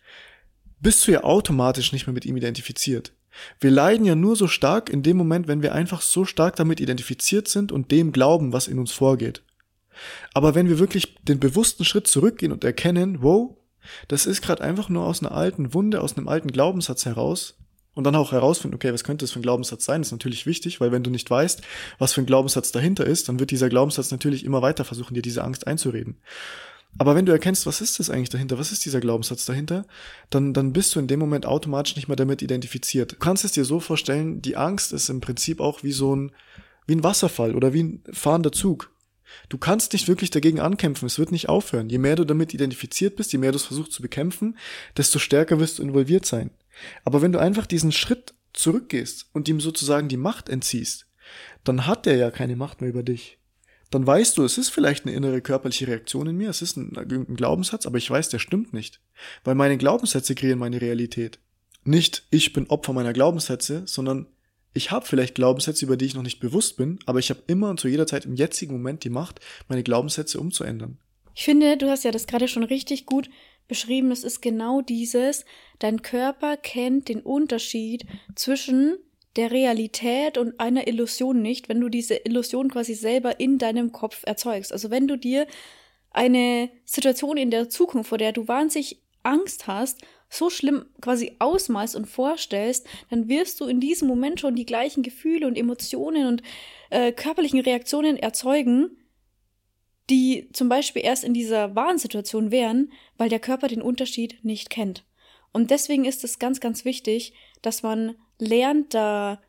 bist 0.80 1.06
du 1.06 1.12
ja 1.12 1.24
automatisch 1.24 1.92
nicht 1.92 2.06
mehr 2.06 2.14
mit 2.14 2.26
ihm 2.26 2.36
identifiziert. 2.36 3.12
Wir 3.60 3.70
leiden 3.70 4.06
ja 4.06 4.14
nur 4.14 4.36
so 4.36 4.46
stark 4.46 4.90
in 4.90 5.02
dem 5.02 5.16
Moment, 5.16 5.48
wenn 5.48 5.62
wir 5.62 5.74
einfach 5.74 6.02
so 6.02 6.24
stark 6.24 6.56
damit 6.56 6.80
identifiziert 6.80 7.48
sind 7.48 7.72
und 7.72 7.90
dem 7.90 8.12
glauben, 8.12 8.52
was 8.52 8.68
in 8.68 8.78
uns 8.78 8.92
vorgeht. 8.92 9.42
Aber 10.32 10.54
wenn 10.54 10.68
wir 10.68 10.78
wirklich 10.78 11.16
den 11.22 11.40
bewussten 11.40 11.84
Schritt 11.84 12.06
zurückgehen 12.06 12.52
und 12.52 12.64
erkennen, 12.64 13.22
wow, 13.22 13.56
das 14.08 14.26
ist 14.26 14.42
gerade 14.42 14.62
einfach 14.62 14.88
nur 14.88 15.04
aus 15.04 15.22
einer 15.22 15.32
alten 15.32 15.74
Wunde, 15.74 16.00
aus 16.00 16.16
einem 16.16 16.28
alten 16.28 16.50
Glaubenssatz 16.50 17.04
heraus, 17.04 17.56
und 17.94 18.04
dann 18.04 18.16
auch 18.16 18.32
herausfinden, 18.32 18.74
okay, 18.74 18.92
was 18.92 19.04
könnte 19.04 19.22
das 19.22 19.32
für 19.32 19.38
ein 19.38 19.42
Glaubenssatz 19.42 19.84
sein, 19.84 20.02
ist 20.02 20.12
natürlich 20.12 20.46
wichtig, 20.46 20.80
weil 20.80 20.92
wenn 20.92 21.04
du 21.04 21.10
nicht 21.10 21.30
weißt, 21.30 21.62
was 21.98 22.12
für 22.12 22.20
ein 22.20 22.26
Glaubenssatz 22.26 22.72
dahinter 22.72 23.06
ist, 23.06 23.28
dann 23.28 23.38
wird 23.38 23.50
dieser 23.50 23.68
Glaubenssatz 23.68 24.10
natürlich 24.10 24.44
immer 24.44 24.62
weiter 24.62 24.84
versuchen, 24.84 25.14
dir 25.14 25.22
diese 25.22 25.44
Angst 25.44 25.66
einzureden. 25.66 26.20
Aber 26.98 27.16
wenn 27.16 27.26
du 27.26 27.32
erkennst, 27.32 27.66
was 27.66 27.80
ist 27.80 27.98
das 27.98 28.10
eigentlich 28.10 28.28
dahinter, 28.28 28.58
was 28.58 28.70
ist 28.70 28.84
dieser 28.84 29.00
Glaubenssatz 29.00 29.44
dahinter, 29.46 29.86
dann, 30.30 30.54
dann 30.54 30.72
bist 30.72 30.94
du 30.94 31.00
in 31.00 31.08
dem 31.08 31.18
Moment 31.18 31.46
automatisch 31.46 31.96
nicht 31.96 32.08
mehr 32.08 32.16
damit 32.16 32.42
identifiziert. 32.42 33.12
Du 33.12 33.16
kannst 33.16 33.44
es 33.44 33.52
dir 33.52 33.64
so 33.64 33.80
vorstellen, 33.80 34.42
die 34.42 34.56
Angst 34.56 34.92
ist 34.92 35.08
im 35.08 35.20
Prinzip 35.20 35.60
auch 35.60 35.82
wie 35.82 35.92
so 35.92 36.14
ein, 36.14 36.32
wie 36.86 36.94
ein 36.94 37.02
Wasserfall 37.02 37.54
oder 37.54 37.72
wie 37.72 37.82
ein 37.82 38.04
fahrender 38.12 38.52
Zug. 38.52 38.92
Du 39.48 39.58
kannst 39.58 39.92
nicht 39.92 40.06
wirklich 40.06 40.30
dagegen 40.30 40.60
ankämpfen, 40.60 41.06
es 41.06 41.18
wird 41.18 41.32
nicht 41.32 41.48
aufhören. 41.48 41.88
Je 41.88 41.98
mehr 41.98 42.14
du 42.14 42.24
damit 42.24 42.54
identifiziert 42.54 43.16
bist, 43.16 43.32
je 43.32 43.38
mehr 43.38 43.50
du 43.50 43.56
es 43.56 43.64
versuchst 43.64 43.92
zu 43.92 44.02
bekämpfen, 44.02 44.56
desto 44.96 45.18
stärker 45.18 45.58
wirst 45.58 45.78
du 45.78 45.82
involviert 45.82 46.26
sein. 46.26 46.50
Aber 47.04 47.22
wenn 47.22 47.32
du 47.32 47.40
einfach 47.40 47.66
diesen 47.66 47.90
Schritt 47.90 48.34
zurückgehst 48.52 49.26
und 49.32 49.48
ihm 49.48 49.60
sozusagen 49.60 50.08
die 50.08 50.16
Macht 50.16 50.48
entziehst, 50.48 51.06
dann 51.64 51.86
hat 51.86 52.06
er 52.06 52.16
ja 52.16 52.30
keine 52.30 52.54
Macht 52.54 52.80
mehr 52.80 52.90
über 52.90 53.02
dich 53.02 53.38
dann 53.90 54.06
weißt 54.06 54.36
du, 54.38 54.44
es 54.44 54.58
ist 54.58 54.70
vielleicht 54.70 55.06
eine 55.06 55.14
innere 55.14 55.40
körperliche 55.40 55.86
Reaktion 55.86 56.26
in 56.26 56.36
mir, 56.36 56.50
es 56.50 56.62
ist 56.62 56.76
ein, 56.76 56.96
ein 56.96 57.36
Glaubenssatz, 57.36 57.86
aber 57.86 57.98
ich 57.98 58.10
weiß, 58.10 58.28
der 58.28 58.38
stimmt 58.38 58.72
nicht. 58.72 59.00
Weil 59.44 59.54
meine 59.54 59.78
Glaubenssätze 59.78 60.34
kreieren 60.34 60.58
meine 60.58 60.80
Realität. 60.80 61.38
Nicht 61.84 62.26
ich 62.30 62.52
bin 62.52 62.68
Opfer 62.68 62.92
meiner 62.92 63.12
Glaubenssätze, 63.12 63.82
sondern 63.86 64.26
ich 64.72 64.90
habe 64.90 65.06
vielleicht 65.06 65.36
Glaubenssätze, 65.36 65.84
über 65.84 65.96
die 65.96 66.06
ich 66.06 66.14
noch 66.14 66.22
nicht 66.22 66.40
bewusst 66.40 66.76
bin, 66.76 66.98
aber 67.06 67.20
ich 67.20 67.30
habe 67.30 67.42
immer 67.46 67.70
und 67.70 67.78
zu 67.78 67.88
jeder 67.88 68.06
Zeit 68.06 68.24
im 68.24 68.34
jetzigen 68.34 68.72
Moment 68.72 69.04
die 69.04 69.10
Macht, 69.10 69.40
meine 69.68 69.84
Glaubenssätze 69.84 70.40
umzuändern. 70.40 70.98
Ich 71.34 71.44
finde, 71.44 71.76
du 71.76 71.88
hast 71.88 72.04
ja 72.04 72.10
das 72.10 72.26
gerade 72.26 72.48
schon 72.48 72.64
richtig 72.64 73.06
gut 73.06 73.28
beschrieben. 73.68 74.10
Es 74.10 74.24
ist 74.24 74.42
genau 74.42 74.80
dieses, 74.80 75.44
dein 75.78 76.02
Körper 76.02 76.56
kennt 76.56 77.08
den 77.08 77.20
Unterschied 77.20 78.04
zwischen 78.34 78.96
der 79.36 79.50
Realität 79.50 80.38
und 80.38 80.60
einer 80.60 80.86
Illusion 80.86 81.42
nicht, 81.42 81.68
wenn 81.68 81.80
du 81.80 81.88
diese 81.88 82.14
Illusion 82.14 82.70
quasi 82.70 82.94
selber 82.94 83.40
in 83.40 83.58
deinem 83.58 83.92
Kopf 83.92 84.22
erzeugst. 84.24 84.72
Also 84.72 84.90
wenn 84.90 85.08
du 85.08 85.16
dir 85.16 85.46
eine 86.10 86.70
Situation 86.84 87.36
in 87.36 87.50
der 87.50 87.68
Zukunft, 87.68 88.08
vor 88.08 88.18
der 88.18 88.32
du 88.32 88.46
wahnsinnig 88.46 89.02
Angst 89.24 89.66
hast, 89.66 90.02
so 90.28 90.50
schlimm 90.50 90.86
quasi 91.00 91.36
ausmalst 91.38 91.96
und 91.96 92.06
vorstellst, 92.06 92.86
dann 93.10 93.28
wirst 93.28 93.60
du 93.60 93.66
in 93.66 93.80
diesem 93.80 94.08
Moment 94.08 94.40
schon 94.40 94.54
die 94.54 94.66
gleichen 94.66 95.02
Gefühle 95.02 95.46
und 95.46 95.56
Emotionen 95.56 96.26
und 96.26 96.42
äh, 96.90 97.12
körperlichen 97.12 97.60
Reaktionen 97.60 98.16
erzeugen, 98.16 98.96
die 100.10 100.48
zum 100.52 100.68
Beispiel 100.68 101.02
erst 101.02 101.24
in 101.24 101.34
dieser 101.34 101.74
Warnsituation 101.74 102.50
wären, 102.50 102.92
weil 103.16 103.28
der 103.28 103.40
Körper 103.40 103.68
den 103.68 103.82
Unterschied 103.82 104.44
nicht 104.44 104.70
kennt. 104.70 105.04
Und 105.52 105.70
deswegen 105.70 106.04
ist 106.04 106.24
es 106.24 106.38
ganz, 106.38 106.60
ganz 106.60 106.84
wichtig, 106.84 107.32
dass 107.62 107.82
man 107.82 108.16
lernt, 108.38 108.94
da 108.94 109.40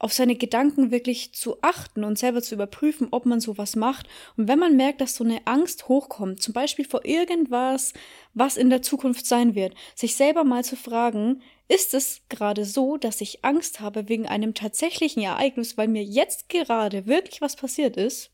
auf 0.00 0.14
seine 0.14 0.34
Gedanken 0.34 0.90
wirklich 0.90 1.34
zu 1.34 1.58
achten 1.60 2.04
und 2.04 2.18
selber 2.18 2.40
zu 2.40 2.54
überprüfen, 2.54 3.08
ob 3.10 3.26
man 3.26 3.38
sowas 3.38 3.76
macht. 3.76 4.08
Und 4.36 4.48
wenn 4.48 4.58
man 4.58 4.74
merkt, 4.74 5.02
dass 5.02 5.14
so 5.14 5.24
eine 5.24 5.46
Angst 5.46 5.88
hochkommt, 5.88 6.42
zum 6.42 6.54
Beispiel 6.54 6.86
vor 6.86 7.04
irgendwas, 7.04 7.92
was 8.32 8.56
in 8.56 8.70
der 8.70 8.80
Zukunft 8.80 9.26
sein 9.26 9.54
wird, 9.54 9.74
sich 9.94 10.16
selber 10.16 10.42
mal 10.42 10.64
zu 10.64 10.74
fragen, 10.74 11.42
ist 11.68 11.92
es 11.92 12.22
gerade 12.30 12.64
so, 12.64 12.96
dass 12.96 13.20
ich 13.20 13.44
Angst 13.44 13.80
habe 13.80 14.08
wegen 14.08 14.26
einem 14.26 14.54
tatsächlichen 14.54 15.22
Ereignis, 15.22 15.76
weil 15.76 15.88
mir 15.88 16.02
jetzt 16.02 16.48
gerade 16.48 17.06
wirklich 17.06 17.42
was 17.42 17.54
passiert 17.54 17.98
ist? 17.98 18.30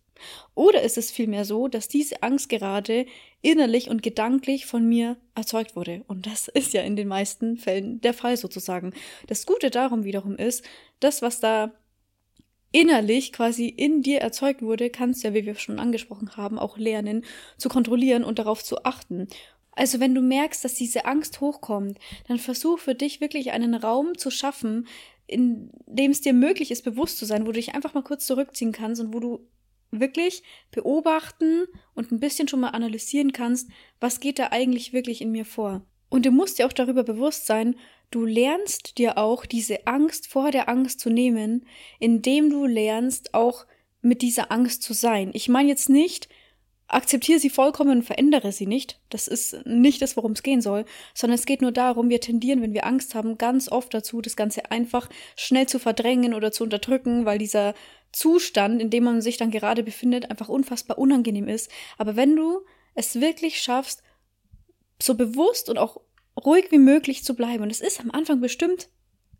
Oder 0.54 0.82
ist 0.82 0.98
es 0.98 1.10
vielmehr 1.10 1.44
so, 1.44 1.68
dass 1.68 1.88
diese 1.88 2.22
Angst 2.22 2.48
gerade 2.48 3.06
innerlich 3.42 3.88
und 3.90 4.02
gedanklich 4.02 4.66
von 4.66 4.88
mir 4.88 5.16
erzeugt 5.34 5.76
wurde? 5.76 6.04
Und 6.06 6.26
das 6.26 6.48
ist 6.54 6.72
ja 6.72 6.82
in 6.82 6.96
den 6.96 7.08
meisten 7.08 7.56
Fällen 7.56 8.00
der 8.00 8.14
Fall 8.14 8.36
sozusagen. 8.36 8.92
Das 9.26 9.46
Gute 9.46 9.70
darum 9.70 10.04
wiederum 10.04 10.36
ist, 10.36 10.64
das, 11.00 11.22
was 11.22 11.40
da 11.40 11.72
innerlich 12.72 13.32
quasi 13.32 13.68
in 13.68 14.02
dir 14.02 14.20
erzeugt 14.20 14.60
wurde, 14.60 14.90
kannst 14.90 15.22
du 15.22 15.28
ja, 15.28 15.34
wie 15.34 15.46
wir 15.46 15.54
schon 15.54 15.78
angesprochen 15.78 16.36
haben, 16.36 16.58
auch 16.58 16.76
lernen, 16.76 17.24
zu 17.56 17.68
kontrollieren 17.68 18.24
und 18.24 18.38
darauf 18.38 18.62
zu 18.62 18.84
achten. 18.84 19.28
Also 19.72 20.00
wenn 20.00 20.14
du 20.14 20.22
merkst, 20.22 20.64
dass 20.64 20.74
diese 20.74 21.04
Angst 21.04 21.40
hochkommt, 21.40 21.98
dann 22.28 22.38
versuch 22.38 22.78
für 22.78 22.94
dich 22.94 23.20
wirklich 23.20 23.52
einen 23.52 23.74
Raum 23.74 24.16
zu 24.16 24.30
schaffen, 24.30 24.86
in 25.26 25.70
dem 25.86 26.10
es 26.10 26.22
dir 26.22 26.32
möglich 26.32 26.70
ist, 26.70 26.82
bewusst 26.82 27.18
zu 27.18 27.26
sein, 27.26 27.42
wo 27.42 27.46
du 27.46 27.52
dich 27.52 27.74
einfach 27.74 27.94
mal 27.94 28.02
kurz 28.02 28.26
zurückziehen 28.26 28.72
kannst 28.72 29.00
und 29.00 29.12
wo 29.12 29.20
du 29.20 29.40
wirklich 29.90 30.42
beobachten 30.70 31.66
und 31.94 32.12
ein 32.12 32.20
bisschen 32.20 32.48
schon 32.48 32.60
mal 32.60 32.70
analysieren 32.70 33.32
kannst, 33.32 33.68
was 34.00 34.20
geht 34.20 34.38
da 34.38 34.48
eigentlich 34.50 34.92
wirklich 34.92 35.20
in 35.20 35.32
mir 35.32 35.44
vor. 35.44 35.86
Und 36.08 36.26
du 36.26 36.30
musst 36.30 36.58
dir 36.58 36.66
auch 36.66 36.72
darüber 36.72 37.04
bewusst 37.04 37.46
sein, 37.46 37.76
du 38.10 38.24
lernst 38.24 38.98
dir 38.98 39.18
auch 39.18 39.46
diese 39.46 39.86
Angst 39.86 40.28
vor 40.28 40.50
der 40.50 40.68
Angst 40.68 41.00
zu 41.00 41.10
nehmen, 41.10 41.66
indem 41.98 42.50
du 42.50 42.64
lernst 42.66 43.34
auch 43.34 43.66
mit 44.02 44.22
dieser 44.22 44.52
Angst 44.52 44.82
zu 44.82 44.92
sein. 44.92 45.30
Ich 45.34 45.48
meine 45.48 45.68
jetzt 45.68 45.88
nicht, 45.88 46.28
akzeptiere 46.88 47.40
sie 47.40 47.50
vollkommen 47.50 47.98
und 47.98 48.02
verändere 48.02 48.52
sie 48.52 48.66
nicht. 48.66 49.00
Das 49.10 49.26
ist 49.28 49.66
nicht 49.66 50.02
das, 50.02 50.16
worum 50.16 50.32
es 50.32 50.42
gehen 50.42 50.60
soll, 50.60 50.84
sondern 51.14 51.34
es 51.34 51.46
geht 51.46 51.62
nur 51.62 51.72
darum, 51.72 52.08
wir 52.08 52.20
tendieren, 52.20 52.62
wenn 52.62 52.74
wir 52.74 52.86
Angst 52.86 53.14
haben, 53.14 53.38
ganz 53.38 53.70
oft 53.70 53.92
dazu, 53.92 54.20
das 54.20 54.36
Ganze 54.36 54.70
einfach 54.70 55.08
schnell 55.36 55.66
zu 55.66 55.78
verdrängen 55.78 56.34
oder 56.34 56.52
zu 56.52 56.64
unterdrücken, 56.64 57.24
weil 57.24 57.38
dieser 57.38 57.74
Zustand, 58.12 58.80
in 58.80 58.90
dem 58.90 59.04
man 59.04 59.20
sich 59.20 59.36
dann 59.36 59.50
gerade 59.50 59.82
befindet, 59.82 60.30
einfach 60.30 60.48
unfassbar 60.48 60.98
unangenehm 60.98 61.48
ist. 61.48 61.70
Aber 61.98 62.16
wenn 62.16 62.36
du 62.36 62.60
es 62.94 63.20
wirklich 63.20 63.60
schaffst, 63.60 64.02
so 65.02 65.14
bewusst 65.14 65.68
und 65.68 65.78
auch 65.78 66.00
ruhig 66.44 66.70
wie 66.70 66.78
möglich 66.78 67.24
zu 67.24 67.34
bleiben, 67.34 67.62
und 67.64 67.70
es 67.70 67.80
ist 67.80 68.00
am 68.00 68.10
Anfang 68.10 68.40
bestimmt 68.40 68.88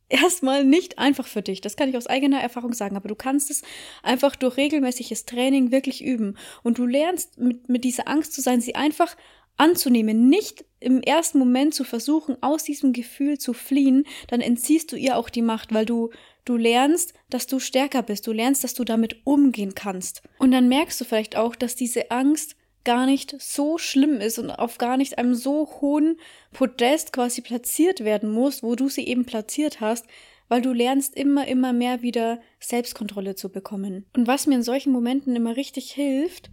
erstmal 0.09 0.65
nicht 0.65 0.99
einfach 0.99 1.27
für 1.27 1.43
dich. 1.43 1.61
Das 1.61 1.77
kann 1.77 1.89
ich 1.89 1.97
aus 1.97 2.07
eigener 2.07 2.41
Erfahrung 2.41 2.73
sagen, 2.73 2.97
aber 2.97 3.09
du 3.09 3.15
kannst 3.15 3.51
es 3.51 3.63
einfach 4.03 4.37
durch 4.37 4.57
regelmäßiges 4.57 5.27
Training 5.27 5.71
wirklich 5.71 6.05
üben. 6.05 6.37
Und 6.63 6.79
du 6.79 6.87
lernst 6.87 7.39
mit, 7.39 7.69
mit 7.69 7.85
dieser 7.85 8.09
Angst 8.09 8.33
zu 8.33 8.41
sein, 8.41 8.61
sie 8.61 8.75
einfach 8.75 9.17
anzunehmen, 9.57 10.29
nicht 10.29 10.65
im 10.81 11.01
ersten 11.01 11.39
Moment 11.39 11.75
zu 11.75 11.85
versuchen, 11.85 12.37
aus 12.43 12.65
diesem 12.65 12.93
Gefühl 12.93 13.39
zu 13.39 13.55
fliehen, 13.55 14.05
dann 14.29 14.43
entziehst 14.43 14.93
du 14.93 14.97
ihr 14.97 15.17
auch 15.17 15.31
die 15.31 15.43
Macht, 15.43 15.73
weil 15.73 15.87
du 15.87 16.11
Du 16.47 16.57
lernst, 16.57 17.13
dass 17.29 17.49
du 17.49 17.59
stärker 17.59 18.05
bist, 18.05 18.25
du 18.29 18.33
lernst, 18.33 18.63
dass 18.63 18.73
du 18.73 18.85
damit 18.85 19.21
umgehen 19.25 19.75
kannst. 19.75 20.23
Und 20.39 20.53
dann 20.53 20.69
merkst 20.69 21.01
du 21.01 21.05
vielleicht 21.05 21.37
auch, 21.37 21.57
dass 21.57 21.75
diese 21.75 22.13
Angst 22.13 22.55
gar 22.87 23.05
nicht 23.05 23.35
so 23.39 23.77
schlimm 23.77 24.21
ist 24.21 24.39
und 24.39 24.51
auf 24.51 24.79
gar 24.79 24.97
nicht 24.97 25.19
einem 25.19 25.35
so 25.35 25.69
hohen 25.81 26.19
Podest 26.53 27.13
quasi 27.13 27.43
platziert 27.43 28.05
werden 28.05 28.31
muss, 28.31 28.63
wo 28.63 28.77
du 28.77 28.89
sie 28.89 29.07
eben 29.07 29.27
platziert 29.27 29.81
hast, 29.81 30.07
weil 30.49 30.63
du 30.63 30.73
lernst 30.73 31.17
immer, 31.17 31.47
immer 31.49 31.73
mehr 31.73 32.01
wieder 32.01 32.41
Selbstkontrolle 32.61 33.35
zu 33.35 33.51
bekommen. 33.51 34.07
Und 34.15 34.29
was 34.29 34.47
mir 34.47 34.55
in 34.55 34.63
solchen 34.63 34.93
Momenten 34.93 35.35
immer 35.35 35.57
richtig 35.57 35.93
hilft, 35.93 36.49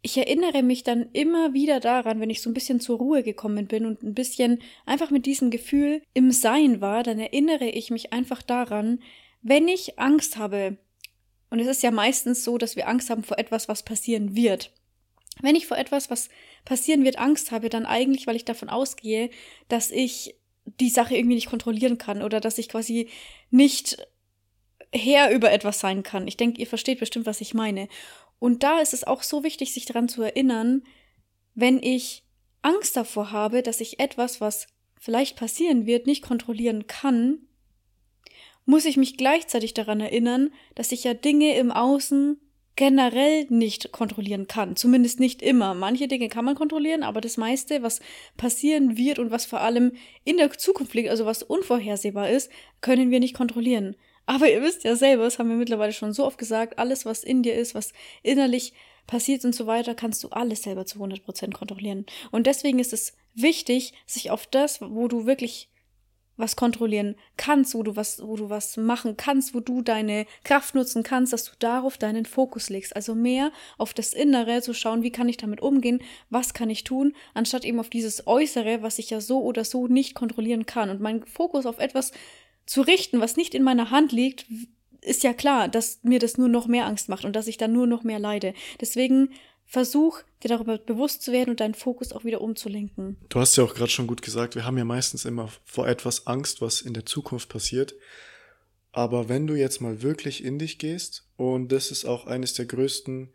ich 0.00 0.16
erinnere 0.16 0.62
mich 0.62 0.84
dann 0.84 1.08
immer 1.12 1.54
wieder 1.54 1.80
daran, 1.80 2.20
wenn 2.20 2.30
ich 2.30 2.40
so 2.40 2.50
ein 2.50 2.54
bisschen 2.54 2.78
zur 2.78 2.98
Ruhe 2.98 3.22
gekommen 3.22 3.66
bin 3.66 3.84
und 3.84 4.02
ein 4.02 4.14
bisschen 4.14 4.60
einfach 4.86 5.10
mit 5.10 5.26
diesem 5.26 5.50
Gefühl 5.50 6.02
im 6.12 6.30
Sein 6.30 6.80
war, 6.80 7.02
dann 7.02 7.18
erinnere 7.18 7.66
ich 7.66 7.90
mich 7.90 8.12
einfach 8.12 8.42
daran, 8.42 9.00
wenn 9.42 9.66
ich 9.66 9.98
Angst 9.98 10.36
habe, 10.36 10.76
und 11.50 11.58
es 11.58 11.66
ist 11.66 11.82
ja 11.82 11.90
meistens 11.90 12.44
so, 12.44 12.58
dass 12.58 12.76
wir 12.76 12.86
Angst 12.86 13.10
haben 13.10 13.24
vor 13.24 13.38
etwas, 13.38 13.68
was 13.68 13.82
passieren 13.82 14.36
wird. 14.36 14.72
Wenn 15.40 15.56
ich 15.56 15.66
vor 15.66 15.76
etwas, 15.76 16.10
was 16.10 16.28
passieren 16.64 17.04
wird, 17.04 17.18
Angst 17.18 17.50
habe, 17.50 17.68
dann 17.68 17.86
eigentlich, 17.86 18.26
weil 18.26 18.36
ich 18.36 18.44
davon 18.44 18.68
ausgehe, 18.68 19.30
dass 19.68 19.90
ich 19.90 20.36
die 20.64 20.90
Sache 20.90 21.16
irgendwie 21.16 21.34
nicht 21.34 21.50
kontrollieren 21.50 21.98
kann 21.98 22.22
oder 22.22 22.40
dass 22.40 22.58
ich 22.58 22.68
quasi 22.68 23.08
nicht 23.50 23.98
Herr 24.92 25.30
über 25.32 25.52
etwas 25.52 25.80
sein 25.80 26.02
kann. 26.02 26.28
Ich 26.28 26.36
denke, 26.36 26.60
ihr 26.60 26.66
versteht 26.66 27.00
bestimmt, 27.00 27.26
was 27.26 27.40
ich 27.40 27.52
meine. 27.52 27.88
Und 28.38 28.62
da 28.62 28.80
ist 28.80 28.94
es 28.94 29.04
auch 29.04 29.22
so 29.22 29.42
wichtig, 29.42 29.74
sich 29.74 29.86
daran 29.86 30.08
zu 30.08 30.22
erinnern, 30.22 30.82
wenn 31.54 31.82
ich 31.82 32.24
Angst 32.62 32.96
davor 32.96 33.30
habe, 33.30 33.62
dass 33.62 33.80
ich 33.80 34.00
etwas, 34.00 34.40
was 34.40 34.66
vielleicht 34.98 35.36
passieren 35.36 35.86
wird, 35.86 36.06
nicht 36.06 36.22
kontrollieren 36.22 36.86
kann, 36.86 37.38
muss 38.64 38.86
ich 38.86 38.96
mich 38.96 39.16
gleichzeitig 39.16 39.74
daran 39.74 40.00
erinnern, 40.00 40.50
dass 40.74 40.92
ich 40.92 41.04
ja 41.04 41.12
Dinge 41.12 41.56
im 41.56 41.70
Außen 41.70 42.40
generell 42.76 43.46
nicht 43.50 43.92
kontrollieren 43.92 44.48
kann. 44.48 44.76
Zumindest 44.76 45.20
nicht 45.20 45.42
immer. 45.42 45.74
Manche 45.74 46.08
Dinge 46.08 46.28
kann 46.28 46.44
man 46.44 46.54
kontrollieren, 46.54 47.02
aber 47.02 47.20
das 47.20 47.36
meiste, 47.36 47.82
was 47.82 48.00
passieren 48.36 48.96
wird 48.96 49.18
und 49.18 49.30
was 49.30 49.46
vor 49.46 49.60
allem 49.60 49.92
in 50.24 50.36
der 50.36 50.50
Zukunft 50.50 50.94
liegt, 50.94 51.08
also 51.08 51.24
was 51.26 51.42
unvorhersehbar 51.42 52.30
ist, 52.30 52.50
können 52.80 53.10
wir 53.10 53.20
nicht 53.20 53.34
kontrollieren. 53.34 53.96
Aber 54.26 54.50
ihr 54.50 54.62
wisst 54.62 54.84
ja 54.84 54.96
selber, 54.96 55.24
das 55.24 55.38
haben 55.38 55.50
wir 55.50 55.56
mittlerweile 55.56 55.92
schon 55.92 56.12
so 56.12 56.24
oft 56.24 56.38
gesagt, 56.38 56.78
alles, 56.78 57.04
was 57.04 57.22
in 57.24 57.42
dir 57.42 57.54
ist, 57.54 57.74
was 57.74 57.92
innerlich 58.22 58.72
passiert 59.06 59.44
und 59.44 59.54
so 59.54 59.66
weiter, 59.66 59.94
kannst 59.94 60.24
du 60.24 60.28
alles 60.28 60.62
selber 60.62 60.86
zu 60.86 60.98
100% 60.98 61.52
kontrollieren. 61.52 62.06
Und 62.30 62.46
deswegen 62.46 62.78
ist 62.78 62.92
es 62.92 63.14
wichtig, 63.34 63.92
sich 64.06 64.30
auf 64.30 64.46
das, 64.46 64.80
wo 64.80 65.08
du 65.08 65.26
wirklich 65.26 65.68
was 66.36 66.56
kontrollieren 66.56 67.14
kannst, 67.36 67.74
wo 67.74 67.82
du 67.82 67.96
was, 67.96 68.20
wo 68.22 68.36
du 68.36 68.50
was 68.50 68.76
machen 68.76 69.16
kannst, 69.16 69.54
wo 69.54 69.60
du 69.60 69.82
deine 69.82 70.26
Kraft 70.42 70.74
nutzen 70.74 71.02
kannst, 71.02 71.32
dass 71.32 71.44
du 71.44 71.52
darauf 71.58 71.98
deinen 71.98 72.26
Fokus 72.26 72.70
legst. 72.70 72.96
Also 72.96 73.14
mehr 73.14 73.52
auf 73.78 73.94
das 73.94 74.12
Innere 74.12 74.62
zu 74.62 74.74
schauen, 74.74 75.02
wie 75.02 75.12
kann 75.12 75.28
ich 75.28 75.36
damit 75.36 75.60
umgehen, 75.60 76.00
was 76.30 76.54
kann 76.54 76.70
ich 76.70 76.84
tun, 76.84 77.14
anstatt 77.34 77.64
eben 77.64 77.80
auf 77.80 77.88
dieses 77.88 78.26
Äußere, 78.26 78.82
was 78.82 78.98
ich 78.98 79.10
ja 79.10 79.20
so 79.20 79.42
oder 79.42 79.64
so 79.64 79.86
nicht 79.86 80.14
kontrollieren 80.14 80.66
kann. 80.66 80.90
Und 80.90 81.00
mein 81.00 81.24
Fokus 81.24 81.66
auf 81.66 81.78
etwas 81.78 82.12
zu 82.66 82.82
richten, 82.82 83.20
was 83.20 83.36
nicht 83.36 83.54
in 83.54 83.62
meiner 83.62 83.90
Hand 83.90 84.12
liegt, 84.12 84.46
ist 85.00 85.22
ja 85.22 85.34
klar, 85.34 85.68
dass 85.68 86.00
mir 86.02 86.18
das 86.18 86.38
nur 86.38 86.48
noch 86.48 86.66
mehr 86.66 86.86
Angst 86.86 87.08
macht 87.08 87.24
und 87.24 87.36
dass 87.36 87.46
ich 87.46 87.58
dann 87.58 87.72
nur 87.72 87.86
noch 87.86 88.04
mehr 88.04 88.18
leide. 88.18 88.54
Deswegen 88.80 89.30
versuch 89.74 90.22
dir 90.42 90.48
darüber 90.48 90.78
bewusst 90.78 91.22
zu 91.22 91.32
werden 91.32 91.50
und 91.50 91.60
deinen 91.60 91.74
Fokus 91.74 92.12
auch 92.12 92.24
wieder 92.24 92.40
umzulenken. 92.40 93.16
Du 93.28 93.40
hast 93.40 93.56
ja 93.56 93.64
auch 93.64 93.74
gerade 93.74 93.90
schon 93.90 94.06
gut 94.06 94.22
gesagt, 94.22 94.54
wir 94.54 94.64
haben 94.64 94.78
ja 94.78 94.84
meistens 94.84 95.24
immer 95.24 95.50
vor 95.64 95.88
etwas 95.88 96.28
Angst, 96.28 96.60
was 96.60 96.80
in 96.80 96.94
der 96.94 97.04
Zukunft 97.04 97.48
passiert. 97.48 97.94
Aber 98.92 99.28
wenn 99.28 99.48
du 99.48 99.54
jetzt 99.56 99.80
mal 99.80 100.00
wirklich 100.00 100.44
in 100.44 100.60
dich 100.60 100.78
gehst, 100.78 101.26
und 101.36 101.72
das 101.72 101.90
ist 101.90 102.04
auch 102.04 102.26
eines 102.28 102.54
der 102.54 102.66
größten 102.66 103.30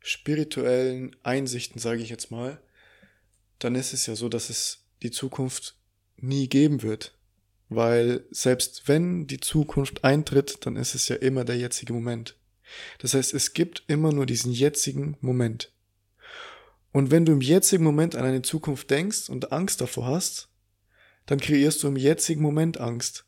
spirituellen 0.00 1.14
Einsichten, 1.22 1.78
sage 1.78 2.00
ich 2.00 2.08
jetzt 2.08 2.30
mal, 2.30 2.58
dann 3.58 3.74
ist 3.74 3.92
es 3.92 4.06
ja 4.06 4.16
so, 4.16 4.30
dass 4.30 4.48
es 4.48 4.84
die 5.02 5.10
Zukunft 5.10 5.76
nie 6.16 6.48
geben 6.48 6.82
wird. 6.82 7.14
Weil 7.68 8.24
selbst 8.30 8.88
wenn 8.88 9.26
die 9.26 9.40
Zukunft 9.40 10.04
eintritt, 10.04 10.64
dann 10.64 10.76
ist 10.76 10.94
es 10.94 11.08
ja 11.08 11.16
immer 11.16 11.44
der 11.44 11.58
jetzige 11.58 11.92
Moment. 11.92 12.34
Das 12.98 13.12
heißt, 13.12 13.34
es 13.34 13.52
gibt 13.52 13.84
immer 13.86 14.12
nur 14.12 14.24
diesen 14.24 14.52
jetzigen 14.52 15.18
Moment. 15.20 15.71
Und 16.92 17.10
wenn 17.10 17.24
du 17.24 17.32
im 17.32 17.40
jetzigen 17.40 17.84
Moment 17.84 18.14
an 18.14 18.24
eine 18.24 18.42
Zukunft 18.42 18.90
denkst 18.90 19.28
und 19.28 19.50
Angst 19.50 19.80
davor 19.80 20.06
hast, 20.06 20.48
dann 21.26 21.40
kreierst 21.40 21.82
du 21.82 21.88
im 21.88 21.96
jetzigen 21.96 22.42
Moment 22.42 22.78
Angst. 22.78 23.24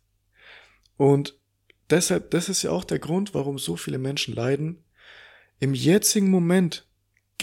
Und 0.96 1.38
deshalb, 1.90 2.30
das 2.30 2.48
ist 2.48 2.62
ja 2.62 2.70
auch 2.70 2.84
der 2.84 2.98
Grund, 2.98 3.34
warum 3.34 3.58
so 3.58 3.76
viele 3.76 3.98
Menschen 3.98 4.34
leiden. 4.34 4.84
Im 5.60 5.74
jetzigen 5.74 6.30
Moment 6.30 6.86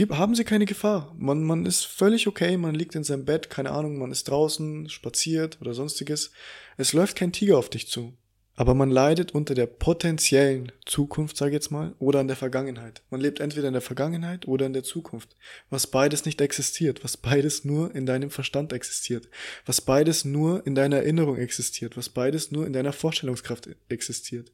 haben 0.10 0.36
sie 0.36 0.44
keine 0.44 0.66
Gefahr. 0.66 1.14
Man, 1.18 1.44
man 1.44 1.66
ist 1.66 1.86
völlig 1.86 2.28
okay, 2.28 2.58
man 2.58 2.76
liegt 2.76 2.96
in 2.96 3.04
seinem 3.04 3.26
Bett, 3.26 3.50
keine 3.50 3.72
Ahnung, 3.72 3.98
man 3.98 4.12
ist 4.12 4.28
draußen, 4.30 4.90
spaziert 4.90 5.60
oder 5.62 5.74
sonstiges. 5.74 6.32
Es 6.78 6.94
läuft 6.94 7.18
kein 7.18 7.34
Tiger 7.34 7.58
auf 7.58 7.70
dich 7.70 7.88
zu. 7.90 8.18
Aber 8.62 8.76
man 8.76 8.92
leidet 8.92 9.34
unter 9.34 9.56
der 9.56 9.66
potenziellen 9.66 10.72
Zukunft, 10.86 11.36
sage 11.36 11.50
ich 11.50 11.56
jetzt 11.56 11.72
mal, 11.72 11.96
oder 11.98 12.22
in 12.22 12.28
der 12.28 12.38
Vergangenheit. 12.38 13.02
Man 13.10 13.20
lebt 13.20 13.40
entweder 13.40 13.66
in 13.66 13.74
der 13.74 13.82
Vergangenheit 13.82 14.48
oder 14.48 14.68
in 14.68 14.74
der 14.74 14.84
Zukunft, 14.84 15.36
was 15.72 15.88
beides 15.88 16.26
nicht 16.26 16.40
existiert, 16.42 17.04
was 17.04 17.18
beides 17.18 17.66
nur 17.66 17.96
in 17.96 18.06
deinem 18.06 18.30
Verstand 18.30 18.72
existiert, 18.72 19.30
was 19.66 19.82
beides 19.82 20.26
nur 20.26 20.64
in 20.68 20.76
deiner 20.76 20.98
Erinnerung 20.98 21.38
existiert, 21.38 21.98
was 21.98 22.10
beides 22.10 22.52
nur 22.52 22.68
in 22.68 22.74
deiner 22.74 22.94
Vorstellungskraft 22.94 23.68
existiert. 23.90 24.52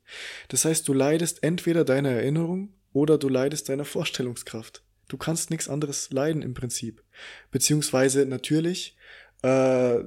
Das 0.47 0.63
heißt, 0.63 0.87
du 0.87 0.93
leidest 0.93 1.43
entweder 1.43 1.83
deiner 1.83 2.11
Erinnerung 2.11 2.69
oder 2.93 3.17
du 3.17 3.27
leidest 3.27 3.67
deiner 3.67 3.83
Vorstellungskraft. 3.83 4.83
Du 5.09 5.17
kannst 5.17 5.49
nichts 5.49 5.67
anderes 5.67 6.11
leiden 6.11 6.43
im 6.43 6.53
Prinzip. 6.53 7.03
Beziehungsweise 7.51 8.25
natürlich 8.25 8.95
äh, 9.41 9.99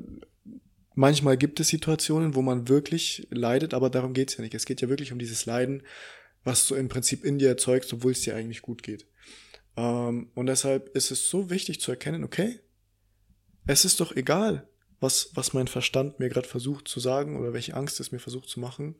Manchmal 0.94 1.37
gibt 1.37 1.61
es 1.61 1.68
Situationen, 1.68 2.35
wo 2.35 2.42
man 2.42 2.68
wirklich 2.68 3.26
leidet, 3.31 3.74
aber 3.74 3.90
darum 3.90 4.12
geht's 4.12 4.37
ja 4.37 4.42
nicht. 4.42 4.55
Es 4.55 4.66
geht 4.66 4.81
ja 4.81 4.88
wirklich 4.88 5.12
um 5.12 5.18
dieses 5.18 5.46
Leiden, 5.46 5.83
was 6.44 6.66
du 6.66 6.74
im 6.74 6.88
Prinzip 6.88 7.24
in 7.24 7.38
dir 7.38 7.48
erzeugst, 7.48 7.92
obwohl 7.92 8.12
es 8.12 8.22
dir 8.22 8.35
eigentlich 8.35 8.62
gut 8.62 8.83
geht. 8.83 9.07
Ähm, 9.76 10.31
und 10.35 10.46
deshalb 10.46 10.94
ist 10.96 11.11
es 11.11 11.29
so 11.29 11.50
wichtig 11.50 11.81
zu 11.81 11.90
erkennen, 11.90 12.24
okay, 12.24 12.61
es 13.66 13.85
ist 13.85 14.00
doch 14.00 14.16
egal, 14.16 14.66
was, 15.00 15.31
was 15.35 15.53
mein 15.53 15.68
Verstand 15.68 16.18
mir 16.18 16.29
gerade 16.29 16.48
versucht 16.48 16.88
zu 16.88 17.00
sagen 17.00 17.38
oder 17.38 17.53
welche 17.53 17.74
Angst 17.74 18.00
es 18.00 18.12
mir 18.12 18.18
versucht 18.18 18.48
zu 18.48 18.61
machen. 18.61 18.96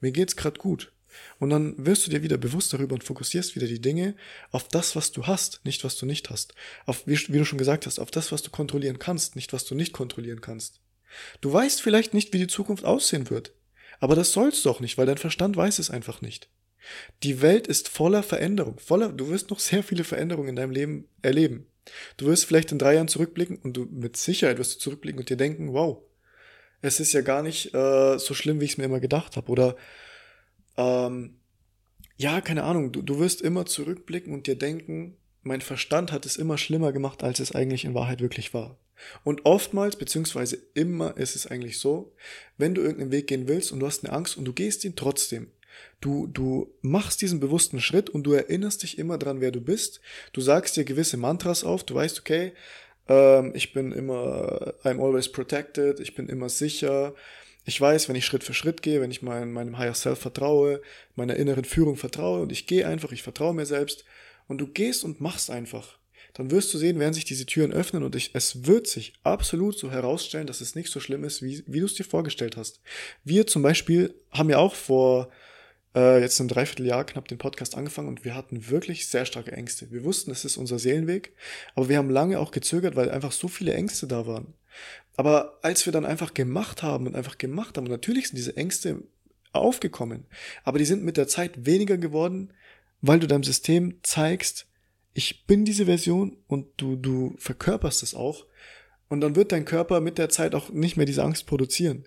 Mir 0.00 0.12
geht's 0.12 0.36
gerade 0.36 0.58
gut. 0.58 0.92
Und 1.38 1.50
dann 1.50 1.74
wirst 1.84 2.06
du 2.06 2.10
dir 2.10 2.22
wieder 2.22 2.38
bewusst 2.38 2.72
darüber 2.72 2.94
und 2.94 3.04
fokussierst 3.04 3.54
wieder 3.54 3.66
die 3.66 3.80
Dinge 3.80 4.16
auf 4.50 4.66
das, 4.68 4.96
was 4.96 5.12
du 5.12 5.26
hast, 5.26 5.60
nicht 5.64 5.84
was 5.84 5.96
du 5.96 6.06
nicht 6.06 6.30
hast. 6.30 6.54
Auf, 6.86 7.06
wie, 7.06 7.16
wie 7.28 7.38
du 7.38 7.44
schon 7.44 7.58
gesagt 7.58 7.86
hast, 7.86 7.98
auf 7.98 8.10
das, 8.10 8.32
was 8.32 8.42
du 8.42 8.50
kontrollieren 8.50 8.98
kannst, 8.98 9.36
nicht 9.36 9.52
was 9.52 9.64
du 9.64 9.74
nicht 9.74 9.92
kontrollieren 9.92 10.40
kannst. 10.40 10.80
Du 11.40 11.52
weißt 11.52 11.82
vielleicht 11.82 12.14
nicht, 12.14 12.32
wie 12.32 12.38
die 12.38 12.46
Zukunft 12.46 12.84
aussehen 12.84 13.30
wird. 13.30 13.52
Aber 14.00 14.14
das 14.14 14.32
sollst 14.32 14.64
du 14.64 14.70
auch 14.70 14.80
nicht, 14.80 14.98
weil 14.98 15.06
dein 15.06 15.18
Verstand 15.18 15.56
weiß 15.56 15.78
es 15.78 15.90
einfach 15.90 16.20
nicht. 16.20 16.48
Die 17.22 17.40
Welt 17.40 17.66
ist 17.66 17.88
voller 17.88 18.22
Veränderung, 18.22 18.78
voller, 18.78 19.10
du 19.10 19.30
wirst 19.30 19.50
noch 19.50 19.58
sehr 19.58 19.82
viele 19.82 20.04
Veränderungen 20.04 20.50
in 20.50 20.56
deinem 20.56 20.72
Leben 20.72 21.08
erleben. 21.22 21.66
Du 22.16 22.26
wirst 22.26 22.44
vielleicht 22.44 22.72
in 22.72 22.78
drei 22.78 22.94
Jahren 22.94 23.08
zurückblicken 23.08 23.56
und 23.56 23.74
du 23.74 23.86
mit 23.90 24.16
Sicherheit 24.16 24.58
wirst 24.58 24.76
du 24.76 24.78
zurückblicken 24.80 25.20
und 25.20 25.30
dir 25.30 25.36
denken, 25.36 25.72
wow, 25.72 26.02
es 26.80 27.00
ist 27.00 27.12
ja 27.12 27.22
gar 27.22 27.42
nicht 27.42 27.74
äh, 27.74 28.18
so 28.18 28.34
schlimm, 28.34 28.60
wie 28.60 28.66
ich 28.66 28.72
es 28.72 28.78
mir 28.78 28.84
immer 28.84 29.00
gedacht 29.00 29.36
habe. 29.36 29.50
Oder 29.50 29.76
ähm, 30.76 31.38
ja, 32.16 32.40
keine 32.40 32.64
Ahnung, 32.64 32.92
du, 32.92 33.02
du 33.02 33.18
wirst 33.18 33.40
immer 33.42 33.66
zurückblicken 33.66 34.32
und 34.32 34.46
dir 34.46 34.56
denken, 34.56 35.16
mein 35.42 35.60
Verstand 35.60 36.12
hat 36.12 36.26
es 36.26 36.36
immer 36.36 36.58
schlimmer 36.58 36.92
gemacht, 36.92 37.22
als 37.22 37.40
es 37.40 37.52
eigentlich 37.52 37.84
in 37.84 37.94
Wahrheit 37.94 38.20
wirklich 38.20 38.54
war. 38.54 38.78
Und 39.22 39.44
oftmals, 39.44 39.96
beziehungsweise 39.96 40.58
immer 40.74 41.16
ist 41.16 41.36
es 41.36 41.46
eigentlich 41.46 41.78
so, 41.78 42.12
wenn 42.58 42.74
du 42.74 42.82
irgendeinen 42.82 43.12
Weg 43.12 43.26
gehen 43.26 43.48
willst 43.48 43.72
und 43.72 43.80
du 43.80 43.86
hast 43.86 44.04
eine 44.04 44.12
Angst 44.12 44.36
und 44.36 44.44
du 44.44 44.52
gehst 44.52 44.84
ihn 44.84 44.96
trotzdem. 44.96 45.48
Du, 46.00 46.26
du 46.26 46.72
machst 46.82 47.22
diesen 47.22 47.40
bewussten 47.40 47.80
Schritt 47.80 48.10
und 48.10 48.24
du 48.24 48.32
erinnerst 48.32 48.82
dich 48.82 48.98
immer 48.98 49.18
dran, 49.18 49.40
wer 49.40 49.50
du 49.50 49.60
bist. 49.60 50.00
Du 50.32 50.40
sagst 50.40 50.76
dir 50.76 50.84
gewisse 50.84 51.16
Mantras 51.16 51.64
auf, 51.64 51.84
du 51.84 51.94
weißt, 51.94 52.20
okay, 52.20 52.52
ähm, 53.08 53.52
ich 53.54 53.72
bin 53.72 53.92
immer, 53.92 54.74
I'm 54.84 55.02
always 55.04 55.30
protected, 55.30 56.00
ich 56.00 56.14
bin 56.14 56.28
immer 56.28 56.48
sicher. 56.48 57.14
Ich 57.64 57.80
weiß, 57.80 58.08
wenn 58.08 58.16
ich 58.16 58.26
Schritt 58.26 58.44
für 58.44 58.54
Schritt 58.54 58.82
gehe, 58.82 59.00
wenn 59.00 59.10
ich 59.10 59.22
mein, 59.22 59.52
meinem 59.52 59.78
Higher 59.78 59.94
Self 59.94 60.18
vertraue, 60.18 60.82
meiner 61.16 61.36
inneren 61.36 61.64
Führung 61.64 61.96
vertraue 61.96 62.42
und 62.42 62.52
ich 62.52 62.66
gehe 62.66 62.86
einfach, 62.86 63.10
ich 63.12 63.22
vertraue 63.22 63.54
mir 63.54 63.66
selbst 63.66 64.04
und 64.48 64.58
du 64.58 64.66
gehst 64.66 65.04
und 65.04 65.20
machst 65.20 65.50
einfach 65.50 65.98
dann 66.34 66.50
wirst 66.50 66.74
du 66.74 66.78
sehen, 66.78 66.98
werden 66.98 67.14
sich 67.14 67.24
diese 67.24 67.46
Türen 67.46 67.72
öffnen 67.72 68.02
und 68.02 68.14
ich, 68.16 68.34
es 68.34 68.66
wird 68.66 68.86
sich 68.86 69.14
absolut 69.22 69.78
so 69.78 69.90
herausstellen, 69.90 70.46
dass 70.46 70.60
es 70.60 70.74
nicht 70.74 70.90
so 70.90 71.00
schlimm 71.00 71.24
ist, 71.24 71.42
wie, 71.42 71.62
wie 71.66 71.80
du 71.80 71.86
es 71.86 71.94
dir 71.94 72.04
vorgestellt 72.04 72.56
hast. 72.56 72.80
Wir 73.22 73.46
zum 73.46 73.62
Beispiel 73.62 74.14
haben 74.32 74.50
ja 74.50 74.58
auch 74.58 74.74
vor 74.74 75.30
äh, 75.94 76.20
jetzt 76.20 76.40
einem 76.40 76.48
Dreivierteljahr 76.48 77.04
knapp 77.06 77.28
den 77.28 77.38
Podcast 77.38 77.76
angefangen 77.76 78.08
und 78.08 78.24
wir 78.24 78.34
hatten 78.34 78.68
wirklich 78.68 79.06
sehr 79.06 79.26
starke 79.26 79.52
Ängste. 79.52 79.92
Wir 79.92 80.02
wussten, 80.02 80.32
es 80.32 80.44
ist 80.44 80.56
unser 80.56 80.80
Seelenweg, 80.80 81.34
aber 81.76 81.88
wir 81.88 81.98
haben 81.98 82.10
lange 82.10 82.40
auch 82.40 82.50
gezögert, 82.50 82.96
weil 82.96 83.10
einfach 83.10 83.32
so 83.32 83.46
viele 83.46 83.72
Ängste 83.74 84.08
da 84.08 84.26
waren. 84.26 84.54
Aber 85.16 85.60
als 85.62 85.86
wir 85.86 85.92
dann 85.92 86.04
einfach 86.04 86.34
gemacht 86.34 86.82
haben 86.82 87.06
und 87.06 87.14
einfach 87.14 87.38
gemacht 87.38 87.76
haben, 87.76 87.86
natürlich 87.86 88.28
sind 88.28 88.36
diese 88.36 88.56
Ängste 88.56 89.04
aufgekommen, 89.52 90.26
aber 90.64 90.78
die 90.78 90.84
sind 90.84 91.04
mit 91.04 91.16
der 91.16 91.28
Zeit 91.28 91.64
weniger 91.64 91.96
geworden, 91.96 92.52
weil 93.02 93.20
du 93.20 93.28
deinem 93.28 93.44
System 93.44 94.00
zeigst, 94.02 94.66
ich 95.14 95.46
bin 95.46 95.64
diese 95.64 95.86
Version 95.86 96.36
und 96.48 96.66
du, 96.76 96.96
du 96.96 97.34
verkörperst 97.38 98.02
es 98.02 98.14
auch. 98.14 98.46
Und 99.08 99.20
dann 99.20 99.36
wird 99.36 99.52
dein 99.52 99.64
Körper 99.64 100.00
mit 100.00 100.18
der 100.18 100.28
Zeit 100.28 100.54
auch 100.54 100.70
nicht 100.70 100.96
mehr 100.96 101.06
diese 101.06 101.22
Angst 101.22 101.46
produzieren. 101.46 102.04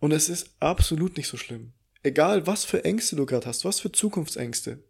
Und 0.00 0.12
es 0.12 0.30
ist 0.30 0.54
absolut 0.58 1.18
nicht 1.18 1.28
so 1.28 1.36
schlimm. 1.36 1.72
Egal, 2.02 2.46
was 2.46 2.64
für 2.64 2.84
Ängste 2.84 3.16
du 3.16 3.26
gerade 3.26 3.46
hast, 3.46 3.66
was 3.66 3.80
für 3.80 3.92
Zukunftsängste. 3.92 4.82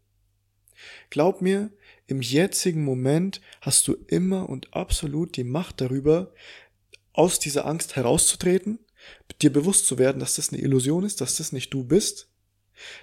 Glaub 1.10 1.42
mir, 1.42 1.70
im 2.06 2.22
jetzigen 2.22 2.84
Moment 2.84 3.40
hast 3.60 3.86
du 3.88 3.96
immer 4.06 4.48
und 4.48 4.72
absolut 4.72 5.36
die 5.36 5.44
Macht 5.44 5.80
darüber, 5.80 6.32
aus 7.12 7.40
dieser 7.40 7.66
Angst 7.66 7.96
herauszutreten, 7.96 8.78
dir 9.42 9.52
bewusst 9.52 9.86
zu 9.86 9.98
werden, 9.98 10.20
dass 10.20 10.36
das 10.36 10.50
eine 10.50 10.62
Illusion 10.62 11.04
ist, 11.04 11.20
dass 11.20 11.36
das 11.36 11.50
nicht 11.50 11.74
du 11.74 11.82
bist, 11.82 12.28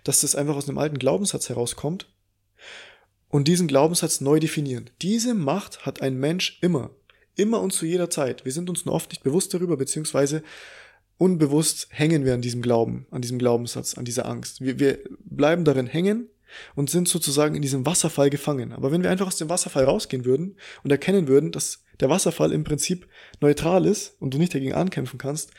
dass 0.05 0.21
das 0.21 0.35
einfach 0.35 0.55
aus 0.55 0.69
einem 0.69 0.77
alten 0.77 0.99
Glaubenssatz 0.99 1.49
herauskommt 1.49 2.07
und 3.29 3.47
diesen 3.47 3.67
Glaubenssatz 3.67 4.21
neu 4.21 4.39
definieren. 4.39 4.89
Diese 5.01 5.33
Macht 5.33 5.85
hat 5.85 6.01
ein 6.01 6.17
Mensch 6.17 6.59
immer. 6.61 6.91
Immer 7.35 7.61
und 7.61 7.71
zu 7.71 7.85
jeder 7.85 8.09
Zeit. 8.09 8.45
Wir 8.45 8.51
sind 8.51 8.69
uns 8.69 8.85
nur 8.85 8.95
oft 8.95 9.11
nicht 9.11 9.23
bewusst 9.23 9.53
darüber, 9.53 9.77
beziehungsweise 9.77 10.43
unbewusst 11.17 11.87
hängen 11.91 12.25
wir 12.25 12.33
an 12.33 12.41
diesem 12.41 12.61
Glauben, 12.61 13.05
an 13.11 13.21
diesem 13.21 13.39
Glaubenssatz, 13.39 13.95
an 13.95 14.05
dieser 14.05 14.25
Angst. 14.25 14.61
Wir, 14.61 14.79
wir 14.79 14.99
bleiben 15.19 15.65
darin 15.65 15.87
hängen 15.87 16.29
und 16.75 16.89
sind 16.89 17.07
sozusagen 17.07 17.55
in 17.55 17.61
diesem 17.61 17.85
Wasserfall 17.85 18.29
gefangen. 18.29 18.71
Aber 18.71 18.91
wenn 18.91 19.03
wir 19.03 19.11
einfach 19.11 19.27
aus 19.27 19.37
dem 19.37 19.49
Wasserfall 19.49 19.83
rausgehen 19.83 20.25
würden 20.25 20.55
und 20.83 20.91
erkennen 20.91 21.27
würden, 21.27 21.51
dass 21.51 21.83
der 21.99 22.09
Wasserfall 22.09 22.51
im 22.51 22.63
Prinzip 22.63 23.07
neutral 23.41 23.85
ist 23.85 24.15
und 24.19 24.33
du 24.33 24.37
nicht 24.37 24.53
dagegen 24.53 24.73
ankämpfen 24.73 25.19
kannst, 25.19 25.51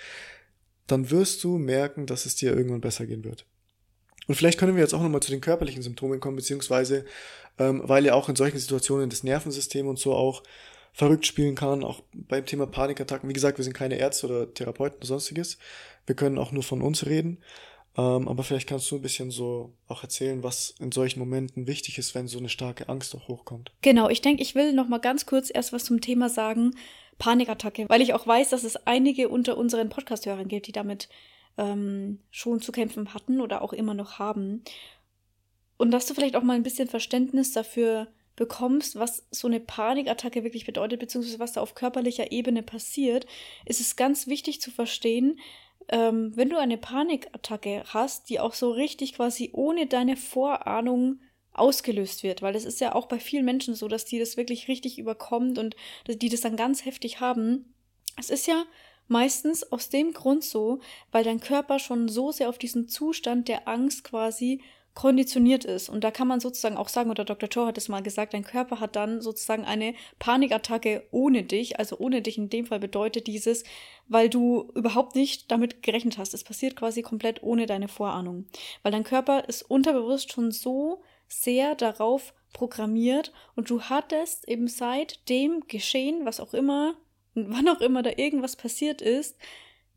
dann 0.87 1.11
wirst 1.11 1.45
du 1.45 1.59
merken, 1.59 2.07
dass 2.07 2.27
es 2.27 2.35
dir 2.35 2.57
irgendwann 2.57 2.81
besser 2.81 3.07
gehen 3.07 3.25
wird. 3.25 3.45
Und 4.29 4.35
vielleicht 4.35 4.59
können 4.59 4.77
wir 4.77 4.83
jetzt 4.83 4.95
auch 4.95 5.03
nochmal 5.03 5.23
zu 5.23 5.33
den 5.33 5.41
körperlichen 5.41 5.83
Symptomen 5.83 6.21
kommen, 6.21 6.37
beziehungsweise 6.37 7.05
ähm, 7.59 7.83
weil 7.85 8.05
ja 8.05 8.15
auch 8.15 8.29
in 8.29 8.37
solchen 8.37 8.59
Situationen 8.59 9.11
das 9.11 9.25
Nervensystem 9.25 9.89
und 9.89 9.99
so 9.99 10.15
auch 10.15 10.45
verrückt 10.93 11.27
spielen 11.27 11.55
kann, 11.55 11.83
auch 11.83 12.03
beim 12.13 12.47
Thema 12.47 12.67
Panikattacken. 12.67 13.29
Wie 13.29 13.35
gesagt, 13.35 13.59
wir 13.59 13.65
sind 13.65 13.73
keine 13.73 13.97
Ärzte 13.97 14.27
oder 14.27 14.53
Therapeuten 14.53 14.99
oder 14.99 15.07
sonstiges. 15.07 15.59
Wir 16.07 16.15
können 16.15 16.39
auch 16.39 16.53
nur 16.53 16.63
von 16.63 16.83
uns 16.83 17.07
reden. 17.07 17.39
Ähm, 17.97 18.29
aber 18.29 18.45
vielleicht 18.45 18.69
kannst 18.69 18.91
du 18.91 18.97
ein 18.97 19.03
bisschen 19.03 19.31
so 19.31 19.73
auch 19.89 20.03
erzählen, 20.03 20.43
was 20.43 20.75
in 20.79 20.93
solchen 20.93 21.19
Momenten 21.19 21.67
wichtig 21.67 21.99
ist, 21.99 22.15
wenn 22.15 22.29
so 22.29 22.39
eine 22.39 22.49
starke 22.49 22.89
Angst 22.89 23.15
auch 23.15 23.29
hochkommt. 23.29 23.73
Genau, 23.83 24.09
ich 24.09 24.21
denke, 24.21 24.43
ich 24.43 24.55
will 24.55 24.73
noch 24.73 24.89
mal 24.89 24.99
ganz 24.99 25.27
kurz 25.27 25.51
erst 25.53 25.73
was 25.73 25.85
zum 25.85 26.01
Thema 26.01 26.29
sagen, 26.29 26.75
Panikattacke, 27.19 27.87
weil 27.89 28.01
ich 28.01 28.15
auch 28.15 28.27
weiß, 28.27 28.51
dass 28.51 28.63
es 28.63 28.77
einige 28.87 29.29
unter 29.29 29.57
unseren 29.57 29.89
Podcast-Hörern 29.89 30.47
gibt, 30.47 30.69
die 30.69 30.73
damit 30.73 31.09
ähm, 31.59 32.21
schon 32.31 32.61
zu 32.61 32.73
kämpfen 32.73 33.13
hatten 33.13 33.41
oder 33.41 33.61
auch 33.63 33.73
immer 33.73 33.95
noch 33.95 34.19
haben. 34.19 34.63
Und 35.77 35.91
dass 35.91 36.07
du 36.07 36.15
vielleicht 36.15 36.37
auch 36.37 36.43
mal 36.43 36.55
ein 36.55 36.63
bisschen 36.63 36.89
Verständnis 36.89 37.53
dafür 37.53 38.09
bekommst, 38.37 38.97
was 38.97 39.27
so 39.31 39.49
eine 39.49 39.61
Panikattacke 39.61 40.45
wirklich 40.45 40.65
bedeutet, 40.65 41.01
beziehungsweise 41.01 41.41
was 41.41 41.53
da 41.53 41.61
auf 41.61 41.75
körperlicher 41.75 42.31
Ebene 42.33 42.63
passiert, 42.63 43.27
ist 43.67 43.81
es 43.81 43.97
ganz 43.97 44.29
wichtig 44.29 44.61
zu 44.61 44.71
verstehen, 44.71 45.39
ähm, 45.89 46.33
wenn 46.37 46.49
du 46.49 46.57
eine 46.57 46.79
Panikattacke 46.79 47.83
hast, 47.87 48.31
die 48.31 48.41
auch 48.41 48.55
so 48.55 48.71
richtig 48.71 49.15
quasi 49.15 49.51
ohne 49.53 49.87
deine 49.87 50.17
Vorahnung 50.17 51.21
ausgelöst 51.53 52.23
wird, 52.23 52.41
weil 52.41 52.55
es 52.55 52.65
ist 52.65 52.81
ja 52.81 52.95
auch 52.95 53.07
bei 53.07 53.19
vielen 53.19 53.45
Menschen 53.45 53.75
so, 53.75 53.89
dass 53.89 54.05
die 54.05 54.21
das 54.21 54.37
wirklich 54.37 54.69
richtig 54.69 54.99
überkommt 54.99 55.59
und 55.59 55.75
die 56.07 56.29
das 56.29 56.41
dann 56.41 56.57
ganz 56.57 56.85
heftig 56.85 57.21
haben. 57.21 57.75
Es 58.17 58.31
ist 58.31 58.47
ja 58.47 58.65
meistens 59.09 59.73
aus 59.73 59.89
dem 59.89 60.13
Grund 60.13 60.45
so, 60.45 60.81
weil 61.11 61.25
dein 61.25 61.41
Körper 61.41 61.79
schon 61.79 62.09
so 62.09 62.31
sehr 62.31 62.49
auf 62.49 62.59
diesen 62.59 62.89
Zustand 62.89 63.49
der 63.49 63.67
Angst 63.67 64.05
quasi 64.05 64.63
konditioniert 64.99 65.65
ist. 65.65 65.89
Und 65.89 66.03
da 66.03 66.11
kann 66.11 66.27
man 66.27 66.41
sozusagen 66.41 66.77
auch 66.77 66.89
sagen, 66.89 67.09
oder 67.11 67.25
Dr. 67.25 67.49
Thor 67.49 67.69
hat 67.69 67.79
es 67.79 67.89
mal 67.89 68.03
gesagt, 68.03 68.35
dein 68.35 68.43
Körper 68.43 68.81
hat 68.81 68.97
dann 68.97 69.21
sozusagen 69.21 69.65
eine 69.65 69.95
Panikattacke 70.19 71.07
ohne 71.13 71.45
dich. 71.45 71.79
Also 71.79 71.99
ohne 71.99 72.21
dich 72.21 72.37
in 72.37 72.51
dem 72.51 72.67
Fall 72.67 72.81
bedeutet 72.81 73.29
dieses, 73.29 73.63
weil 74.09 74.29
du 74.29 74.73
überhaupt 74.75 75.15
nicht 75.15 75.53
damit 75.53 75.85
gerechnet 75.85 76.19
hast. 76.19 76.35
Es 76.35 76.43
passiert 76.43 76.75
quasi 76.75 77.03
komplett 77.03 77.45
ohne 77.45 77.67
deine 77.67 77.87
Vorahnung. 77.87 78.47
Weil 78.83 78.91
dein 78.91 79.05
Körper 79.05 79.49
ist 79.49 79.63
unterbewusst 79.63 80.33
schon 80.33 80.51
so 80.51 81.03
sehr 81.29 81.77
darauf 81.77 82.35
programmiert 82.53 83.33
und 83.55 83.71
du 83.71 83.83
hattest 83.83 84.49
eben 84.49 84.67
seit 84.67 85.29
dem 85.29 85.63
Geschehen, 85.69 86.25
was 86.25 86.41
auch 86.41 86.55
immer 86.55 86.97
wann 87.49 87.69
auch 87.69 87.81
immer 87.81 88.03
da 88.03 88.11
irgendwas 88.17 88.57
passiert 88.57 89.01
ist, 89.01 89.37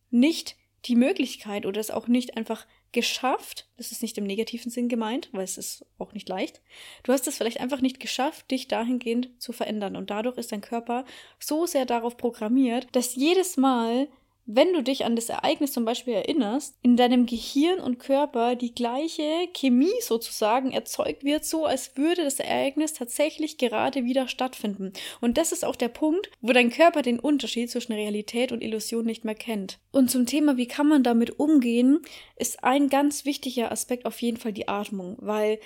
nicht 0.10 0.56
die 0.86 0.96
Möglichkeit 0.96 1.66
oder 1.66 1.80
es 1.80 1.92
auch 1.92 2.08
nicht 2.08 2.38
einfach 2.38 2.66
geschafft, 2.92 3.68
das 3.78 3.92
ist 3.92 4.02
nicht 4.02 4.18
im 4.18 4.26
negativen 4.26 4.70
Sinn 4.70 4.90
gemeint, 4.90 5.30
weil 5.32 5.44
es 5.44 5.58
ist 5.58 5.86
auch 5.98 6.14
nicht 6.14 6.28
leicht, 6.28 6.62
du 7.04 7.14
hast 7.14 7.28
es 7.28 7.38
vielleicht 7.38 7.60
einfach 7.62 7.82
nicht 7.82 8.00
geschafft, 8.00 8.52
dich 8.52 8.68
dahingehend 8.68 9.30
zu 9.42 9.54
verändern. 9.54 9.96
Und 9.96 10.10
dadurch 10.10 10.38
ist 10.38 10.52
dein 10.52 10.62
Körper 10.62 11.06
so 11.40 11.66
sehr 11.66 11.86
darauf 11.86 12.18
programmiert, 12.18 12.88
dass 12.92 13.16
jedes 13.16 13.58
Mal, 13.58 14.10
wenn 14.46 14.74
du 14.74 14.82
dich 14.82 15.06
an 15.06 15.16
das 15.16 15.30
Ereignis 15.30 15.72
zum 15.72 15.86
Beispiel 15.86 16.14
erinnerst, 16.14 16.76
in 16.82 16.98
deinem 16.98 17.26
Gehirn 17.26 17.80
und 17.80 18.00
Körper 18.00 18.56
die 18.56 18.74
gleiche 18.74 19.48
Chemie 19.54 19.94
sozusagen 20.02 20.72
erzeugt 20.72 21.24
wird, 21.24 21.46
so 21.46 21.66
als 21.66 21.96
würde 21.96 22.24
das 22.24 22.40
Ereignis 22.40 22.94
tatsächlich 22.94 23.58
gerade 23.58 24.04
wieder 24.04 24.28
stattfinden. 24.28 24.94
Und 25.22 25.38
das 25.38 25.52
ist 25.52 25.64
auch 25.64 25.76
der 25.76 25.90
Punkt, 25.90 26.30
wo 26.42 26.54
dein 26.54 26.72
Körper 26.72 27.02
den 27.02 27.20
Unterschied 27.20 27.70
zwischen 27.70 27.94
Realität 27.94 28.52
und 28.52 28.62
Illusion 28.62 29.06
nicht 29.06 29.26
mehr 29.26 29.36
kennt. 29.36 29.80
Und 29.92 30.10
zum 30.12 30.26
Thema, 30.26 30.58
wie 30.58 30.68
kann 30.68 30.88
man 30.88 31.04
damit 31.04 31.40
umgehen, 31.40 32.00
ist 32.36 32.64
ein 32.64 32.90
ganz 32.90 33.26
wichtiger 33.26 33.72
Aspekt 33.72 34.06
auf 34.06 34.22
jeden 34.22 34.38
Fall 34.38 34.54
die 34.54 34.68
Atmung, 34.68 35.18
weil 35.20 35.60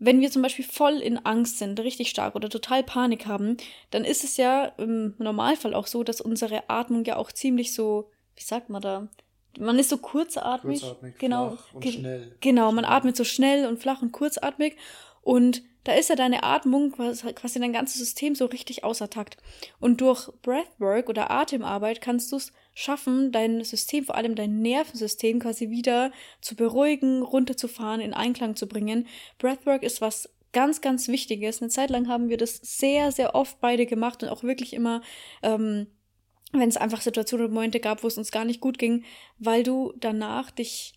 wenn 0.00 0.22
wir 0.22 0.30
zum 0.30 0.40
Beispiel 0.40 0.64
voll 0.64 0.94
in 0.94 1.18
Angst 1.18 1.58
sind, 1.58 1.78
richtig 1.78 2.08
stark 2.08 2.34
oder 2.34 2.48
total 2.48 2.82
Panik 2.82 3.26
haben, 3.26 3.58
dann 3.90 4.04
ist 4.06 4.24
es 4.24 4.38
ja 4.38 4.64
im 4.78 5.14
Normalfall 5.18 5.74
auch 5.74 5.86
so, 5.86 6.02
dass 6.02 6.22
unsere 6.22 6.70
Atmung 6.70 7.04
ja 7.04 7.16
auch 7.16 7.30
ziemlich 7.30 7.74
so 7.74 8.08
wie 8.40 8.44
sagt 8.44 8.70
man 8.70 8.80
da? 8.80 9.08
Man 9.58 9.78
ist 9.78 9.90
so 9.90 9.98
kurzatmig. 9.98 10.80
Kurzatmig, 10.80 11.18
genau. 11.18 11.50
flach 11.50 11.74
und 11.74 11.88
schnell. 11.88 12.36
Genau, 12.40 12.72
man 12.72 12.84
atmet 12.84 13.16
so 13.16 13.24
schnell 13.24 13.66
und 13.66 13.78
flach 13.78 14.00
und 14.00 14.12
kurzatmig. 14.12 14.76
Und 15.22 15.62
da 15.84 15.92
ist 15.92 16.08
ja 16.08 16.16
deine 16.16 16.42
Atmung, 16.42 16.92
quasi 16.92 17.58
dein 17.58 17.72
ganzes 17.72 17.98
System 17.98 18.34
so 18.34 18.46
richtig 18.46 18.84
außer 18.84 19.10
Takt. 19.10 19.36
Und 19.78 20.00
durch 20.00 20.30
Breathwork 20.42 21.08
oder 21.08 21.30
Atemarbeit 21.30 22.00
kannst 22.00 22.32
du 22.32 22.36
es 22.36 22.52
schaffen, 22.74 23.32
dein 23.32 23.64
System, 23.64 24.04
vor 24.04 24.14
allem 24.14 24.34
dein 24.34 24.60
Nervensystem 24.60 25.40
quasi 25.40 25.70
wieder 25.70 26.12
zu 26.40 26.54
beruhigen, 26.54 27.22
runterzufahren, 27.22 28.00
in 28.00 28.14
Einklang 28.14 28.56
zu 28.56 28.66
bringen. 28.68 29.06
Breathwork 29.38 29.82
ist 29.82 30.00
was 30.00 30.28
ganz, 30.52 30.80
ganz 30.80 31.08
Wichtiges. 31.08 31.60
Eine 31.60 31.70
Zeit 31.70 31.90
lang 31.90 32.08
haben 32.08 32.28
wir 32.28 32.36
das 32.36 32.56
sehr, 32.56 33.12
sehr 33.12 33.34
oft 33.34 33.60
beide 33.60 33.86
gemacht 33.86 34.22
und 34.22 34.28
auch 34.28 34.42
wirklich 34.42 34.74
immer 34.74 35.02
ähm, 35.42 35.86
wenn 36.52 36.68
es 36.68 36.76
einfach 36.76 37.00
Situationen 37.00 37.46
und 37.46 37.54
Momente 37.54 37.80
gab, 37.80 38.02
wo 38.02 38.08
es 38.08 38.18
uns 38.18 38.30
gar 38.30 38.44
nicht 38.44 38.60
gut 38.60 38.78
ging, 38.78 39.04
weil 39.38 39.62
du 39.62 39.92
danach 39.96 40.50
dich 40.50 40.94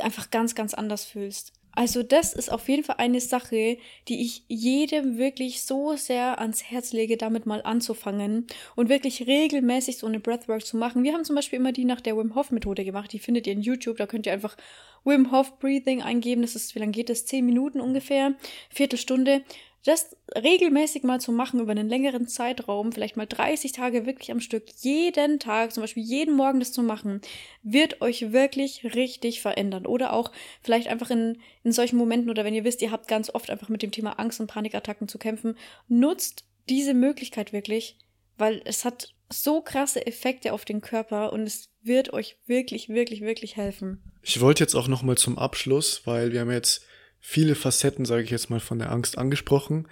einfach 0.00 0.30
ganz, 0.30 0.54
ganz 0.54 0.74
anders 0.74 1.04
fühlst. 1.04 1.52
Also 1.76 2.02
das 2.02 2.32
ist 2.32 2.50
auf 2.50 2.70
jeden 2.70 2.84
Fall 2.84 2.96
eine 2.98 3.20
Sache, 3.20 3.76
die 4.08 4.22
ich 4.22 4.44
jedem 4.48 5.18
wirklich 5.18 5.60
so 5.60 5.94
sehr 5.94 6.40
ans 6.40 6.64
Herz 6.64 6.94
lege, 6.94 7.18
damit 7.18 7.44
mal 7.44 7.62
anzufangen 7.62 8.46
und 8.76 8.88
wirklich 8.88 9.26
regelmäßig 9.26 9.98
so 9.98 10.06
eine 10.06 10.18
Breathwork 10.18 10.64
zu 10.64 10.78
machen. 10.78 11.02
Wir 11.02 11.12
haben 11.12 11.26
zum 11.26 11.36
Beispiel 11.36 11.58
immer 11.58 11.72
die 11.72 11.84
nach 11.84 12.00
der 12.00 12.16
Wim 12.16 12.34
Hof 12.34 12.50
Methode 12.50 12.82
gemacht. 12.82 13.12
Die 13.12 13.18
findet 13.18 13.46
ihr 13.46 13.52
in 13.52 13.60
YouTube. 13.60 13.98
Da 13.98 14.06
könnt 14.06 14.24
ihr 14.24 14.32
einfach 14.32 14.56
Wim 15.04 15.30
Hof 15.30 15.58
Breathing 15.58 16.00
eingeben. 16.00 16.40
Das 16.40 16.56
ist, 16.56 16.74
wie 16.74 16.78
lange 16.78 16.92
geht 16.92 17.10
das? 17.10 17.26
Zehn 17.26 17.44
Minuten 17.44 17.82
ungefähr. 17.82 18.34
Viertelstunde 18.70 19.42
das 19.86 20.16
regelmäßig 20.34 21.04
mal 21.04 21.20
zu 21.20 21.30
machen 21.30 21.60
über 21.60 21.70
einen 21.70 21.88
längeren 21.88 22.26
Zeitraum, 22.26 22.90
vielleicht 22.90 23.16
mal 23.16 23.26
30 23.26 23.70
Tage 23.70 24.04
wirklich 24.04 24.32
am 24.32 24.40
Stück, 24.40 24.64
jeden 24.80 25.38
Tag, 25.38 25.72
zum 25.72 25.82
Beispiel 25.82 26.02
jeden 26.02 26.34
Morgen 26.34 26.58
das 26.58 26.72
zu 26.72 26.82
machen, 26.82 27.20
wird 27.62 28.00
euch 28.00 28.32
wirklich 28.32 28.82
richtig 28.96 29.40
verändern. 29.40 29.86
Oder 29.86 30.12
auch 30.12 30.32
vielleicht 30.60 30.88
einfach 30.88 31.10
in, 31.10 31.40
in 31.62 31.70
solchen 31.70 31.98
Momenten 31.98 32.30
oder 32.30 32.44
wenn 32.44 32.54
ihr 32.54 32.64
wisst, 32.64 32.82
ihr 32.82 32.90
habt 32.90 33.06
ganz 33.06 33.30
oft 33.32 33.48
einfach 33.48 33.68
mit 33.68 33.82
dem 33.82 33.92
Thema 33.92 34.18
Angst 34.18 34.40
und 34.40 34.48
Panikattacken 34.48 35.06
zu 35.06 35.18
kämpfen, 35.18 35.56
nutzt 35.86 36.44
diese 36.68 36.92
Möglichkeit 36.92 37.52
wirklich, 37.52 37.96
weil 38.38 38.62
es 38.64 38.84
hat 38.84 39.14
so 39.30 39.60
krasse 39.60 40.04
Effekte 40.04 40.52
auf 40.52 40.64
den 40.64 40.80
Körper 40.80 41.32
und 41.32 41.42
es 41.42 41.68
wird 41.82 42.12
euch 42.12 42.36
wirklich, 42.46 42.88
wirklich, 42.88 43.20
wirklich 43.20 43.56
helfen. 43.56 44.02
Ich 44.22 44.40
wollte 44.40 44.64
jetzt 44.64 44.74
auch 44.74 44.88
noch 44.88 45.02
mal 45.02 45.16
zum 45.16 45.38
Abschluss, 45.38 46.02
weil 46.06 46.32
wir 46.32 46.40
haben 46.40 46.50
jetzt 46.50 46.84
viele 47.28 47.56
Facetten, 47.56 48.04
sage 48.04 48.22
ich 48.22 48.30
jetzt 48.30 48.50
mal, 48.50 48.60
von 48.60 48.78
der 48.78 48.92
Angst 48.92 49.18
angesprochen. 49.18 49.88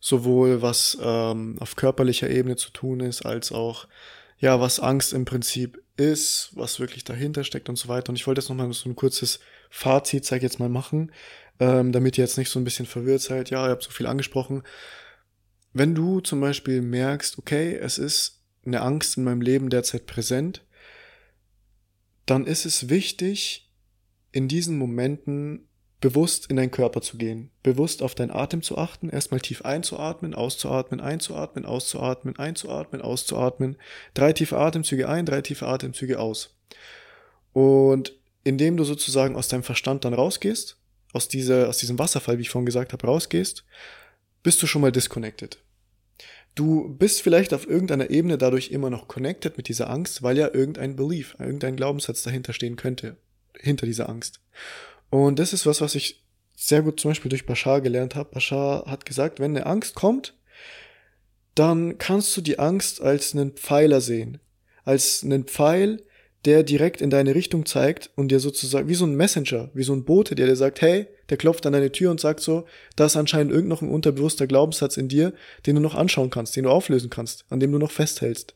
Sowohl 0.00 0.62
was 0.62 0.98
ähm, 1.00 1.56
auf 1.60 1.76
körperlicher 1.76 2.28
Ebene 2.28 2.56
zu 2.56 2.70
tun 2.70 2.98
ist, 2.98 3.24
als 3.24 3.52
auch, 3.52 3.86
ja, 4.38 4.60
was 4.60 4.80
Angst 4.80 5.12
im 5.12 5.24
Prinzip 5.24 5.80
ist, 5.96 6.50
was 6.54 6.80
wirklich 6.80 7.04
dahinter 7.04 7.44
steckt 7.44 7.68
und 7.68 7.76
so 7.76 7.86
weiter. 7.86 8.10
Und 8.10 8.16
ich 8.16 8.26
wollte 8.26 8.40
jetzt 8.40 8.48
nochmal 8.48 8.72
so 8.72 8.90
ein 8.90 8.96
kurzes 8.96 9.38
Fazit, 9.70 10.24
sage 10.24 10.38
ich 10.38 10.42
jetzt 10.42 10.58
mal, 10.58 10.68
machen, 10.68 11.12
ähm, 11.60 11.92
damit 11.92 12.18
ihr 12.18 12.24
jetzt 12.24 12.36
nicht 12.36 12.50
so 12.50 12.58
ein 12.58 12.64
bisschen 12.64 12.86
verwirrt 12.86 13.20
seid. 13.20 13.50
Ja, 13.50 13.64
ihr 13.64 13.70
habt 13.70 13.84
so 13.84 13.92
viel 13.92 14.08
angesprochen. 14.08 14.64
Wenn 15.72 15.94
du 15.94 16.18
zum 16.18 16.40
Beispiel 16.40 16.82
merkst, 16.82 17.38
okay, 17.38 17.76
es 17.76 17.96
ist 17.96 18.42
eine 18.66 18.80
Angst 18.80 19.16
in 19.16 19.22
meinem 19.22 19.40
Leben 19.40 19.70
derzeit 19.70 20.06
präsent, 20.06 20.66
dann 22.26 22.44
ist 22.44 22.66
es 22.66 22.88
wichtig, 22.88 23.70
in 24.32 24.48
diesen 24.48 24.76
Momenten 24.76 25.68
bewusst 26.02 26.46
in 26.50 26.56
deinen 26.56 26.72
Körper 26.72 27.00
zu 27.00 27.16
gehen, 27.16 27.50
bewusst 27.62 28.02
auf 28.02 28.14
deinen 28.14 28.32
Atem 28.32 28.60
zu 28.60 28.76
achten, 28.76 29.08
erstmal 29.08 29.40
tief 29.40 29.62
einzuatmen, 29.62 30.34
auszuatmen, 30.34 31.00
einzuatmen, 31.00 31.64
auszuatmen, 31.64 32.36
einzuatmen, 32.38 33.00
auszuatmen, 33.00 33.76
drei 34.12 34.32
tiefe 34.34 34.58
Atemzüge 34.58 35.08
ein, 35.08 35.24
drei 35.24 35.40
tiefe 35.40 35.66
Atemzüge 35.66 36.18
aus. 36.18 36.56
Und 37.52 38.14
indem 38.42 38.76
du 38.76 38.84
sozusagen 38.84 39.36
aus 39.36 39.46
deinem 39.46 39.62
Verstand 39.62 40.04
dann 40.04 40.12
rausgehst, 40.12 40.76
aus, 41.12 41.28
dieser, 41.28 41.68
aus 41.68 41.78
diesem 41.78 42.00
Wasserfall, 42.00 42.38
wie 42.38 42.42
ich 42.42 42.50
vorhin 42.50 42.66
gesagt 42.66 42.92
habe, 42.92 43.06
rausgehst, 43.06 43.64
bist 44.42 44.60
du 44.60 44.66
schon 44.66 44.82
mal 44.82 44.92
disconnected. 44.92 45.58
Du 46.56 46.94
bist 46.96 47.22
vielleicht 47.22 47.54
auf 47.54 47.68
irgendeiner 47.68 48.10
Ebene 48.10 48.38
dadurch 48.38 48.72
immer 48.72 48.90
noch 48.90 49.06
connected 49.06 49.56
mit 49.56 49.68
dieser 49.68 49.88
Angst, 49.88 50.24
weil 50.24 50.36
ja 50.36 50.52
irgendein 50.52 50.96
Belief, 50.96 51.36
irgendein 51.38 51.76
Glaubenssatz 51.76 52.24
dahinter 52.24 52.52
stehen 52.52 52.74
könnte, 52.74 53.16
hinter 53.56 53.86
dieser 53.86 54.08
Angst. 54.08 54.40
Und 55.12 55.38
das 55.38 55.52
ist 55.52 55.66
was, 55.66 55.82
was 55.82 55.94
ich 55.94 56.24
sehr 56.56 56.80
gut 56.80 56.98
zum 56.98 57.10
Beispiel 57.10 57.28
durch 57.28 57.44
Bashar 57.44 57.82
gelernt 57.82 58.14
habe. 58.14 58.30
Bashar 58.30 58.86
hat 58.86 59.04
gesagt, 59.04 59.40
wenn 59.40 59.54
eine 59.54 59.66
Angst 59.66 59.94
kommt, 59.94 60.32
dann 61.54 61.98
kannst 61.98 62.34
du 62.34 62.40
die 62.40 62.58
Angst 62.58 63.02
als 63.02 63.34
einen 63.34 63.52
Pfeiler 63.52 64.00
sehen. 64.00 64.38
Als 64.84 65.22
einen 65.22 65.44
Pfeil, 65.44 66.02
der 66.46 66.62
direkt 66.62 67.02
in 67.02 67.10
deine 67.10 67.34
Richtung 67.34 67.66
zeigt 67.66 68.08
und 68.16 68.28
dir 68.28 68.40
sozusagen, 68.40 68.88
wie 68.88 68.94
so 68.94 69.04
ein 69.04 69.14
Messenger, 69.14 69.68
wie 69.74 69.82
so 69.82 69.92
ein 69.92 70.04
Bote, 70.04 70.34
der 70.34 70.46
dir 70.46 70.56
sagt, 70.56 70.80
hey, 70.80 71.06
der 71.28 71.36
klopft 71.36 71.66
an 71.66 71.74
deine 71.74 71.92
Tür 71.92 72.10
und 72.10 72.18
sagt 72.18 72.40
so, 72.40 72.64
da 72.96 73.04
ist 73.04 73.16
anscheinend 73.16 73.52
irgend 73.52 73.68
noch 73.68 73.82
ein 73.82 73.90
unterbewusster 73.90 74.46
Glaubenssatz 74.46 74.96
in 74.96 75.08
dir, 75.08 75.34
den 75.66 75.74
du 75.74 75.82
noch 75.82 75.94
anschauen 75.94 76.30
kannst, 76.30 76.56
den 76.56 76.64
du 76.64 76.70
auflösen 76.70 77.10
kannst, 77.10 77.44
an 77.50 77.60
dem 77.60 77.70
du 77.70 77.78
noch 77.78 77.90
festhältst. 77.90 78.54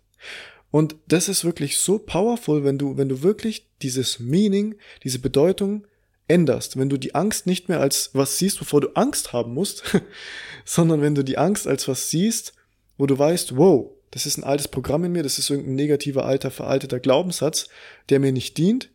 Und 0.71 0.97
das 1.07 1.29
ist 1.29 1.45
wirklich 1.45 1.77
so 1.77 1.99
powerful, 1.99 2.65
wenn 2.65 2.79
du, 2.79 2.97
wenn 2.97 3.11
du 3.11 3.23
wirklich 3.23 3.69
dieses 3.83 4.21
Meaning, 4.21 4.77
diese 5.03 5.19
Bedeutung 5.19 5.87
änderst, 6.29 6.77
wenn 6.77 6.89
du 6.89 6.97
die 6.97 7.15
Angst 7.15 7.47
nicht 7.47 7.69
mehr 7.69 7.81
als 7.81 8.11
was 8.13 8.39
siehst, 8.39 8.61
wovor 8.61 8.81
du 8.81 8.89
Angst 8.95 9.33
haben 9.33 9.55
musst, 9.55 9.83
sondern 10.65 11.01
wenn 11.01 11.15
du 11.15 11.23
die 11.23 11.39
Angst 11.39 11.67
als 11.67 11.87
was 11.89 12.11
siehst, 12.11 12.55
wo 12.99 13.07
du 13.07 13.19
weißt, 13.19 13.57
wow, 13.57 13.91
das 14.11 14.27
ist 14.27 14.39
ein 14.39 14.45
altes 14.45 14.69
Programm 14.69 15.05
in 15.05 15.13
mir, 15.13 15.23
das 15.23 15.39
ist 15.39 15.51
irgendein 15.51 15.75
negativer, 15.75 16.25
alter, 16.25 16.51
veralteter 16.51 17.01
Glaubenssatz, 17.01 17.69
der 18.09 18.21
mir 18.21 18.33
nicht 18.33 18.57
dient, 18.57 18.91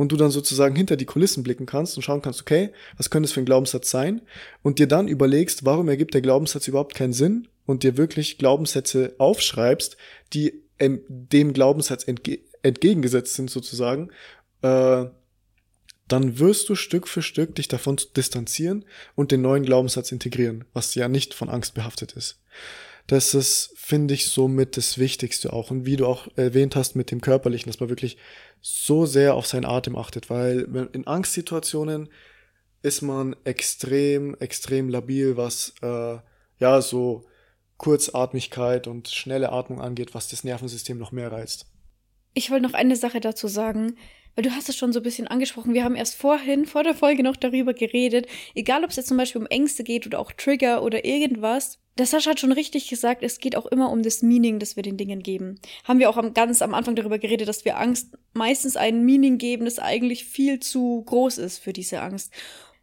und 0.00 0.12
du 0.12 0.16
dann 0.16 0.30
sozusagen 0.30 0.74
hinter 0.74 0.96
die 0.96 1.04
Kulissen 1.04 1.42
blicken 1.42 1.66
kannst 1.66 1.94
und 1.94 2.02
schauen 2.02 2.22
kannst, 2.22 2.40
okay, 2.40 2.70
was 2.96 3.10
könnte 3.10 3.26
es 3.26 3.32
für 3.32 3.40
ein 3.40 3.44
Glaubenssatz 3.44 3.90
sein? 3.90 4.22
Und 4.62 4.78
dir 4.78 4.86
dann 4.86 5.08
überlegst, 5.08 5.66
warum 5.66 5.90
ergibt 5.90 6.14
der 6.14 6.22
Glaubenssatz 6.22 6.66
überhaupt 6.68 6.94
keinen 6.94 7.12
Sinn 7.12 7.48
und 7.66 7.82
dir 7.82 7.98
wirklich 7.98 8.38
Glaubenssätze 8.38 9.14
aufschreibst, 9.18 9.98
die 10.32 10.62
dem 10.78 11.52
Glaubenssatz 11.52 12.04
entge 12.08 12.38
entgegengesetzt 12.62 13.34
sind 13.34 13.50
sozusagen, 13.50 14.08
äh, 14.62 15.04
dann 16.12 16.38
wirst 16.38 16.68
du 16.68 16.74
Stück 16.74 17.08
für 17.08 17.22
Stück 17.22 17.54
dich 17.54 17.68
davon 17.68 17.96
distanzieren 18.16 18.84
und 19.14 19.30
den 19.30 19.42
neuen 19.42 19.64
Glaubenssatz 19.64 20.12
integrieren, 20.12 20.64
was 20.72 20.94
ja 20.94 21.08
nicht 21.08 21.34
von 21.34 21.48
Angst 21.48 21.74
behaftet 21.74 22.12
ist. 22.12 22.40
Das 23.06 23.34
ist, 23.34 23.72
finde 23.76 24.14
ich, 24.14 24.28
somit 24.28 24.76
das 24.76 24.98
Wichtigste 24.98 25.52
auch. 25.52 25.70
Und 25.70 25.86
wie 25.86 25.96
du 25.96 26.06
auch 26.06 26.28
erwähnt 26.36 26.76
hast 26.76 26.94
mit 26.94 27.10
dem 27.10 27.20
Körperlichen, 27.20 27.70
dass 27.70 27.80
man 27.80 27.88
wirklich 27.88 28.16
so 28.60 29.06
sehr 29.06 29.34
auf 29.34 29.46
seinen 29.46 29.64
Atem 29.64 29.96
achtet, 29.96 30.30
weil 30.30 30.88
in 30.92 31.06
Angstsituationen 31.06 32.08
ist 32.82 33.02
man 33.02 33.36
extrem, 33.44 34.34
extrem 34.36 34.88
labil, 34.88 35.36
was 35.36 35.74
äh, 35.82 36.18
ja 36.58 36.80
so 36.82 37.24
Kurzatmigkeit 37.78 38.86
und 38.86 39.08
schnelle 39.08 39.52
Atmung 39.52 39.80
angeht, 39.80 40.14
was 40.14 40.28
das 40.28 40.44
Nervensystem 40.44 40.98
noch 40.98 41.12
mehr 41.12 41.32
reizt. 41.32 41.66
Ich 42.34 42.50
wollte 42.50 42.66
noch 42.66 42.74
eine 42.74 42.96
Sache 42.96 43.20
dazu 43.20 43.48
sagen, 43.48 43.96
weil 44.34 44.44
du 44.44 44.50
hast 44.52 44.68
es 44.68 44.76
schon 44.76 44.92
so 44.92 45.00
ein 45.00 45.02
bisschen 45.02 45.28
angesprochen. 45.28 45.74
Wir 45.74 45.84
haben 45.84 45.96
erst 45.96 46.16
vorhin, 46.16 46.66
vor 46.66 46.82
der 46.82 46.94
Folge 46.94 47.22
noch 47.22 47.36
darüber 47.36 47.74
geredet, 47.74 48.26
egal 48.54 48.84
ob 48.84 48.90
es 48.90 48.96
jetzt 48.96 49.08
zum 49.08 49.16
Beispiel 49.16 49.40
um 49.40 49.46
Ängste 49.46 49.84
geht 49.84 50.06
oder 50.06 50.18
auch 50.18 50.32
Trigger 50.32 50.82
oder 50.82 51.04
irgendwas. 51.04 51.78
Der 51.98 52.06
Sascha 52.06 52.30
hat 52.30 52.40
schon 52.40 52.52
richtig 52.52 52.88
gesagt, 52.88 53.22
es 53.22 53.38
geht 53.38 53.56
auch 53.56 53.66
immer 53.66 53.90
um 53.90 54.02
das 54.02 54.22
Meaning, 54.22 54.58
das 54.58 54.76
wir 54.76 54.82
den 54.82 54.96
Dingen 54.96 55.22
geben. 55.22 55.60
Haben 55.84 55.98
wir 55.98 56.08
auch 56.08 56.16
am, 56.16 56.32
ganz 56.32 56.62
am 56.62 56.72
Anfang 56.72 56.94
darüber 56.94 57.18
geredet, 57.18 57.48
dass 57.48 57.64
wir 57.64 57.78
Angst 57.78 58.16
meistens 58.32 58.76
ein 58.76 59.04
Meaning 59.04 59.38
geben, 59.38 59.66
das 59.66 59.78
eigentlich 59.78 60.24
viel 60.24 60.60
zu 60.60 61.02
groß 61.04 61.38
ist 61.38 61.58
für 61.58 61.72
diese 61.72 62.00
Angst. 62.00 62.32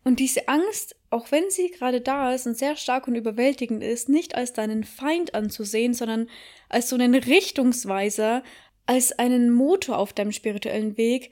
Und 0.03 0.19
diese 0.19 0.47
Angst, 0.47 0.95
auch 1.09 1.31
wenn 1.31 1.49
sie 1.49 1.69
gerade 1.69 1.99
da 1.99 2.33
ist 2.33 2.47
und 2.47 2.57
sehr 2.57 2.77
stark 2.77 3.07
und 3.07 3.15
überwältigend 3.15 3.83
ist, 3.83 4.07
nicht 4.07 4.35
als 4.35 4.53
deinen 4.53 4.85
Feind 4.85 5.35
anzusehen, 5.35 5.93
sondern 5.93 6.29
als 6.69 6.87
so 6.87 6.95
einen 6.95 7.13
Richtungsweiser, 7.13 8.41
als 8.87 9.11
einen 9.11 9.51
Motor 9.51 9.97
auf 9.99 10.13
deinem 10.13 10.31
spirituellen 10.31 10.97
Weg, 10.97 11.31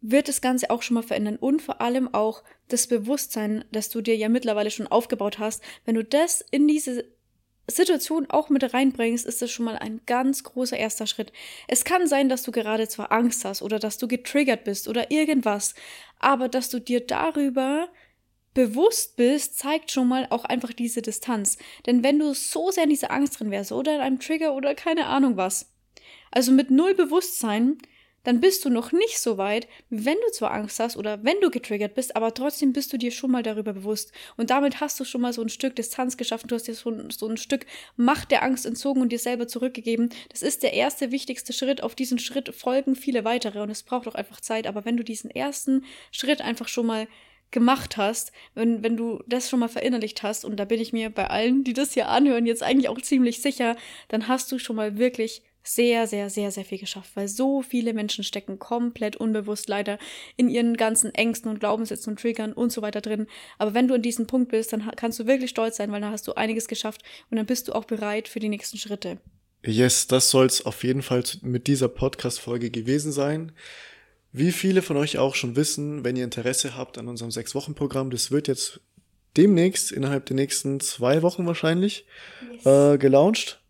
wird 0.00 0.28
das 0.28 0.40
Ganze 0.40 0.70
auch 0.70 0.82
schon 0.82 0.94
mal 0.94 1.02
verändern 1.02 1.36
und 1.36 1.62
vor 1.62 1.80
allem 1.80 2.12
auch 2.12 2.42
das 2.68 2.86
Bewusstsein, 2.86 3.64
das 3.72 3.88
du 3.88 4.00
dir 4.00 4.16
ja 4.16 4.28
mittlerweile 4.28 4.70
schon 4.70 4.86
aufgebaut 4.86 5.38
hast. 5.38 5.62
Wenn 5.84 5.94
du 5.94 6.04
das 6.04 6.44
in 6.50 6.68
diese 6.68 7.04
Situation 7.68 8.26
auch 8.30 8.48
mit 8.48 8.72
reinbringst, 8.72 9.26
ist 9.26 9.42
das 9.42 9.50
schon 9.50 9.64
mal 9.64 9.76
ein 9.76 10.00
ganz 10.06 10.44
großer 10.44 10.76
erster 10.76 11.06
Schritt. 11.06 11.32
Es 11.66 11.84
kann 11.84 12.06
sein, 12.06 12.28
dass 12.28 12.42
du 12.42 12.52
gerade 12.52 12.86
zwar 12.88 13.10
Angst 13.10 13.44
hast 13.44 13.62
oder 13.62 13.78
dass 13.78 13.98
du 13.98 14.06
getriggert 14.06 14.64
bist 14.64 14.86
oder 14.86 15.10
irgendwas, 15.10 15.74
aber 16.20 16.48
dass 16.48 16.70
du 16.70 16.78
dir 16.78 17.04
darüber 17.04 17.88
bewusst 18.54 19.16
bist, 19.16 19.58
zeigt 19.58 19.90
schon 19.90 20.08
mal 20.08 20.26
auch 20.30 20.44
einfach 20.44 20.72
diese 20.72 21.02
Distanz. 21.02 21.58
Denn 21.84 22.02
wenn 22.04 22.18
du 22.18 22.32
so 22.32 22.70
sehr 22.70 22.84
in 22.84 22.90
dieser 22.90 23.10
Angst 23.10 23.38
drin 23.38 23.50
wärst 23.50 23.72
oder 23.72 23.96
in 23.96 24.00
einem 24.00 24.20
Trigger 24.20 24.54
oder 24.54 24.74
keine 24.74 25.06
Ahnung 25.06 25.36
was, 25.36 25.75
also 26.36 26.52
mit 26.52 26.70
null 26.70 26.94
Bewusstsein, 26.94 27.78
dann 28.22 28.40
bist 28.40 28.64
du 28.64 28.68
noch 28.68 28.92
nicht 28.92 29.20
so 29.20 29.38
weit, 29.38 29.68
wenn 29.88 30.16
du 30.16 30.32
zwar 30.32 30.50
Angst 30.50 30.78
hast 30.80 30.98
oder 30.98 31.24
wenn 31.24 31.40
du 31.40 31.48
getriggert 31.48 31.94
bist, 31.94 32.14
aber 32.14 32.34
trotzdem 32.34 32.74
bist 32.74 32.92
du 32.92 32.98
dir 32.98 33.10
schon 33.10 33.30
mal 33.30 33.42
darüber 33.42 33.72
bewusst. 33.72 34.12
Und 34.36 34.50
damit 34.50 34.80
hast 34.80 35.00
du 35.00 35.04
schon 35.04 35.22
mal 35.22 35.32
so 35.32 35.40
ein 35.40 35.48
Stück 35.48 35.76
Distanz 35.76 36.18
geschaffen, 36.18 36.48
du 36.48 36.56
hast 36.56 36.66
dir 36.66 36.74
so 36.74 36.92
so 37.10 37.26
ein 37.26 37.38
Stück 37.38 37.64
Macht 37.96 38.32
der 38.32 38.42
Angst 38.42 38.66
entzogen 38.66 39.00
und 39.00 39.12
dir 39.12 39.18
selber 39.18 39.48
zurückgegeben. 39.48 40.10
Das 40.28 40.42
ist 40.42 40.62
der 40.62 40.74
erste 40.74 41.10
wichtigste 41.10 41.54
Schritt. 41.54 41.82
Auf 41.82 41.94
diesen 41.94 42.18
Schritt 42.18 42.54
folgen 42.54 42.96
viele 42.96 43.24
weitere 43.24 43.62
und 43.62 43.70
es 43.70 43.82
braucht 43.82 44.06
auch 44.06 44.14
einfach 44.14 44.42
Zeit. 44.42 44.66
Aber 44.66 44.84
wenn 44.84 44.98
du 44.98 45.04
diesen 45.04 45.30
ersten 45.30 45.84
Schritt 46.10 46.42
einfach 46.42 46.68
schon 46.68 46.84
mal 46.84 47.08
gemacht 47.50 47.96
hast, 47.96 48.32
wenn, 48.54 48.82
wenn 48.82 48.98
du 48.98 49.22
das 49.26 49.48
schon 49.48 49.60
mal 49.60 49.68
verinnerlicht 49.68 50.22
hast, 50.22 50.44
und 50.44 50.56
da 50.56 50.66
bin 50.66 50.80
ich 50.80 50.92
mir 50.92 51.08
bei 51.08 51.30
allen, 51.30 51.64
die 51.64 51.72
das 51.72 51.94
hier 51.94 52.08
anhören, 52.08 52.44
jetzt 52.44 52.62
eigentlich 52.62 52.90
auch 52.90 53.00
ziemlich 53.00 53.40
sicher, 53.40 53.76
dann 54.08 54.28
hast 54.28 54.52
du 54.52 54.58
schon 54.58 54.76
mal 54.76 54.98
wirklich 54.98 55.42
sehr, 55.66 56.06
sehr, 56.06 56.30
sehr, 56.30 56.50
sehr 56.50 56.64
viel 56.64 56.78
geschafft, 56.78 57.10
weil 57.14 57.28
so 57.28 57.62
viele 57.62 57.94
Menschen 57.94 58.24
stecken 58.24 58.58
komplett 58.58 59.16
unbewusst 59.16 59.68
leider 59.68 59.98
in 60.36 60.48
ihren 60.48 60.76
ganzen 60.76 61.14
Ängsten 61.14 61.50
und 61.50 61.60
Glaubenssätzen 61.60 62.12
und 62.12 62.20
Triggern 62.20 62.52
und 62.52 62.72
so 62.72 62.82
weiter 62.82 63.00
drin. 63.00 63.26
Aber 63.58 63.74
wenn 63.74 63.88
du 63.88 63.94
an 63.94 64.02
diesem 64.02 64.26
Punkt 64.26 64.50
bist, 64.50 64.72
dann 64.72 64.90
kannst 64.96 65.18
du 65.18 65.26
wirklich 65.26 65.50
stolz 65.50 65.76
sein, 65.76 65.92
weil 65.92 66.00
dann 66.00 66.12
hast 66.12 66.26
du 66.28 66.34
einiges 66.34 66.68
geschafft 66.68 67.02
und 67.30 67.36
dann 67.36 67.46
bist 67.46 67.68
du 67.68 67.72
auch 67.72 67.84
bereit 67.84 68.28
für 68.28 68.40
die 68.40 68.48
nächsten 68.48 68.78
Schritte. 68.78 69.18
Yes, 69.64 70.06
das 70.06 70.30
soll 70.30 70.46
es 70.46 70.64
auf 70.64 70.84
jeden 70.84 71.02
Fall 71.02 71.24
mit 71.42 71.66
dieser 71.66 71.88
Podcast-Folge 71.88 72.70
gewesen 72.70 73.10
sein. 73.10 73.52
Wie 74.32 74.52
viele 74.52 74.82
von 74.82 74.96
euch 74.96 75.18
auch 75.18 75.34
schon 75.34 75.56
wissen, 75.56 76.04
wenn 76.04 76.14
ihr 76.14 76.24
Interesse 76.24 76.76
habt 76.76 76.98
an 76.98 77.08
unserem 77.08 77.30
Sechs-Wochen-Programm, 77.30 78.10
das 78.10 78.30
wird 78.30 78.48
jetzt 78.48 78.80
demnächst, 79.36 79.92
innerhalb 79.92 80.26
der 80.26 80.36
nächsten 80.36 80.80
zwei 80.80 81.22
Wochen 81.22 81.46
wahrscheinlich, 81.46 82.06
yes. 82.52 82.66
äh, 82.66 82.98
gelauncht. 82.98 83.60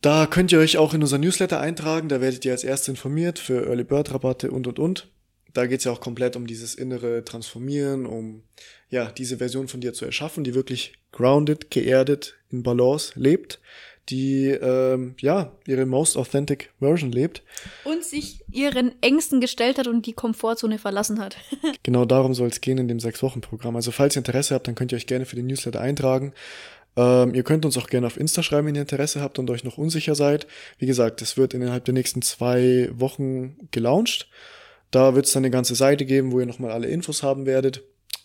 Da 0.00 0.26
könnt 0.26 0.52
ihr 0.52 0.58
euch 0.58 0.76
auch 0.76 0.94
in 0.94 1.02
unser 1.02 1.18
Newsletter 1.18 1.60
eintragen, 1.60 2.08
da 2.08 2.20
werdet 2.20 2.44
ihr 2.44 2.52
als 2.52 2.64
erste 2.64 2.90
informiert 2.90 3.38
für 3.38 3.66
Early 3.66 3.84
Bird 3.84 4.12
Rabatte 4.12 4.50
und 4.50 4.66
und 4.66 4.78
und. 4.78 5.08
Da 5.52 5.66
geht's 5.66 5.84
ja 5.84 5.92
auch 5.92 6.00
komplett 6.00 6.36
um 6.36 6.46
dieses 6.46 6.74
innere 6.74 7.24
Transformieren, 7.24 8.04
um 8.04 8.42
ja 8.90 9.10
diese 9.10 9.38
Version 9.38 9.68
von 9.68 9.80
dir 9.80 9.94
zu 9.94 10.04
erschaffen, 10.04 10.44
die 10.44 10.54
wirklich 10.54 10.92
grounded, 11.12 11.70
geerdet, 11.70 12.34
in 12.50 12.62
Balance 12.62 13.18
lebt, 13.18 13.58
die 14.10 14.48
ähm, 14.48 15.14
ja 15.18 15.52
ihre 15.66 15.86
most 15.86 16.16
authentic 16.16 16.72
Version 16.78 17.10
lebt 17.10 17.42
und 17.84 18.04
sich 18.04 18.44
ihren 18.52 18.92
Ängsten 19.02 19.40
gestellt 19.40 19.78
hat 19.78 19.88
und 19.88 20.06
die 20.06 20.12
Komfortzone 20.12 20.78
verlassen 20.78 21.18
hat. 21.18 21.36
genau 21.82 22.04
darum 22.04 22.34
soll 22.34 22.48
es 22.48 22.60
gehen 22.60 22.78
in 22.78 22.86
dem 22.86 23.00
sechs 23.00 23.22
Wochen 23.22 23.40
Programm. 23.40 23.76
Also 23.76 23.90
falls 23.90 24.14
ihr 24.14 24.20
Interesse 24.20 24.54
habt, 24.54 24.68
dann 24.68 24.74
könnt 24.74 24.92
ihr 24.92 24.96
euch 24.96 25.06
gerne 25.06 25.24
für 25.24 25.36
den 25.36 25.46
Newsletter 25.46 25.80
eintragen. 25.80 26.34
Ähm, 26.96 27.34
ihr 27.34 27.42
könnt 27.42 27.64
uns 27.64 27.76
auch 27.76 27.88
gerne 27.88 28.06
auf 28.06 28.16
Insta 28.16 28.42
schreiben, 28.42 28.66
wenn 28.66 28.74
ihr 28.74 28.82
Interesse 28.82 29.20
habt 29.20 29.38
und 29.38 29.50
euch 29.50 29.64
noch 29.64 29.78
unsicher 29.78 30.14
seid. 30.14 30.46
Wie 30.78 30.86
gesagt, 30.86 31.22
es 31.22 31.36
wird 31.36 31.54
innerhalb 31.54 31.84
der 31.84 31.94
nächsten 31.94 32.22
zwei 32.22 32.88
Wochen 32.92 33.56
gelauncht. 33.70 34.28
Da 34.90 35.14
wird 35.14 35.26
es 35.26 35.32
dann 35.32 35.42
eine 35.42 35.50
ganze 35.50 35.74
Seite 35.74 36.06
geben, 36.06 36.32
wo 36.32 36.40
ihr 36.40 36.46
nochmal 36.46 36.70
alle 36.70 36.86
Infos 36.88 37.22
haben 37.22 37.44
werdet. 37.44 37.82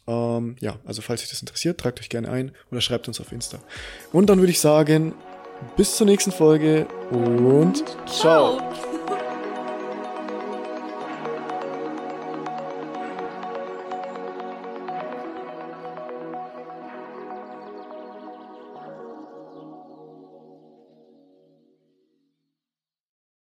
Ähm, 0.07 0.55
ja, 0.59 0.79
also 0.85 1.01
falls 1.01 1.21
euch 1.21 1.29
das 1.29 1.41
interessiert, 1.41 1.79
tragt 1.79 1.99
euch 1.99 2.09
gerne 2.09 2.29
ein 2.29 2.51
oder 2.71 2.81
schreibt 2.81 3.07
uns 3.07 3.19
auf 3.19 3.31
Insta. 3.31 3.59
Und 4.11 4.29
dann 4.29 4.39
würde 4.39 4.51
ich 4.51 4.59
sagen, 4.59 5.13
bis 5.77 5.97
zur 5.97 6.07
nächsten 6.07 6.31
Folge 6.31 6.87
und 7.11 7.83
ciao. 8.07 8.57
ciao. 8.57 8.90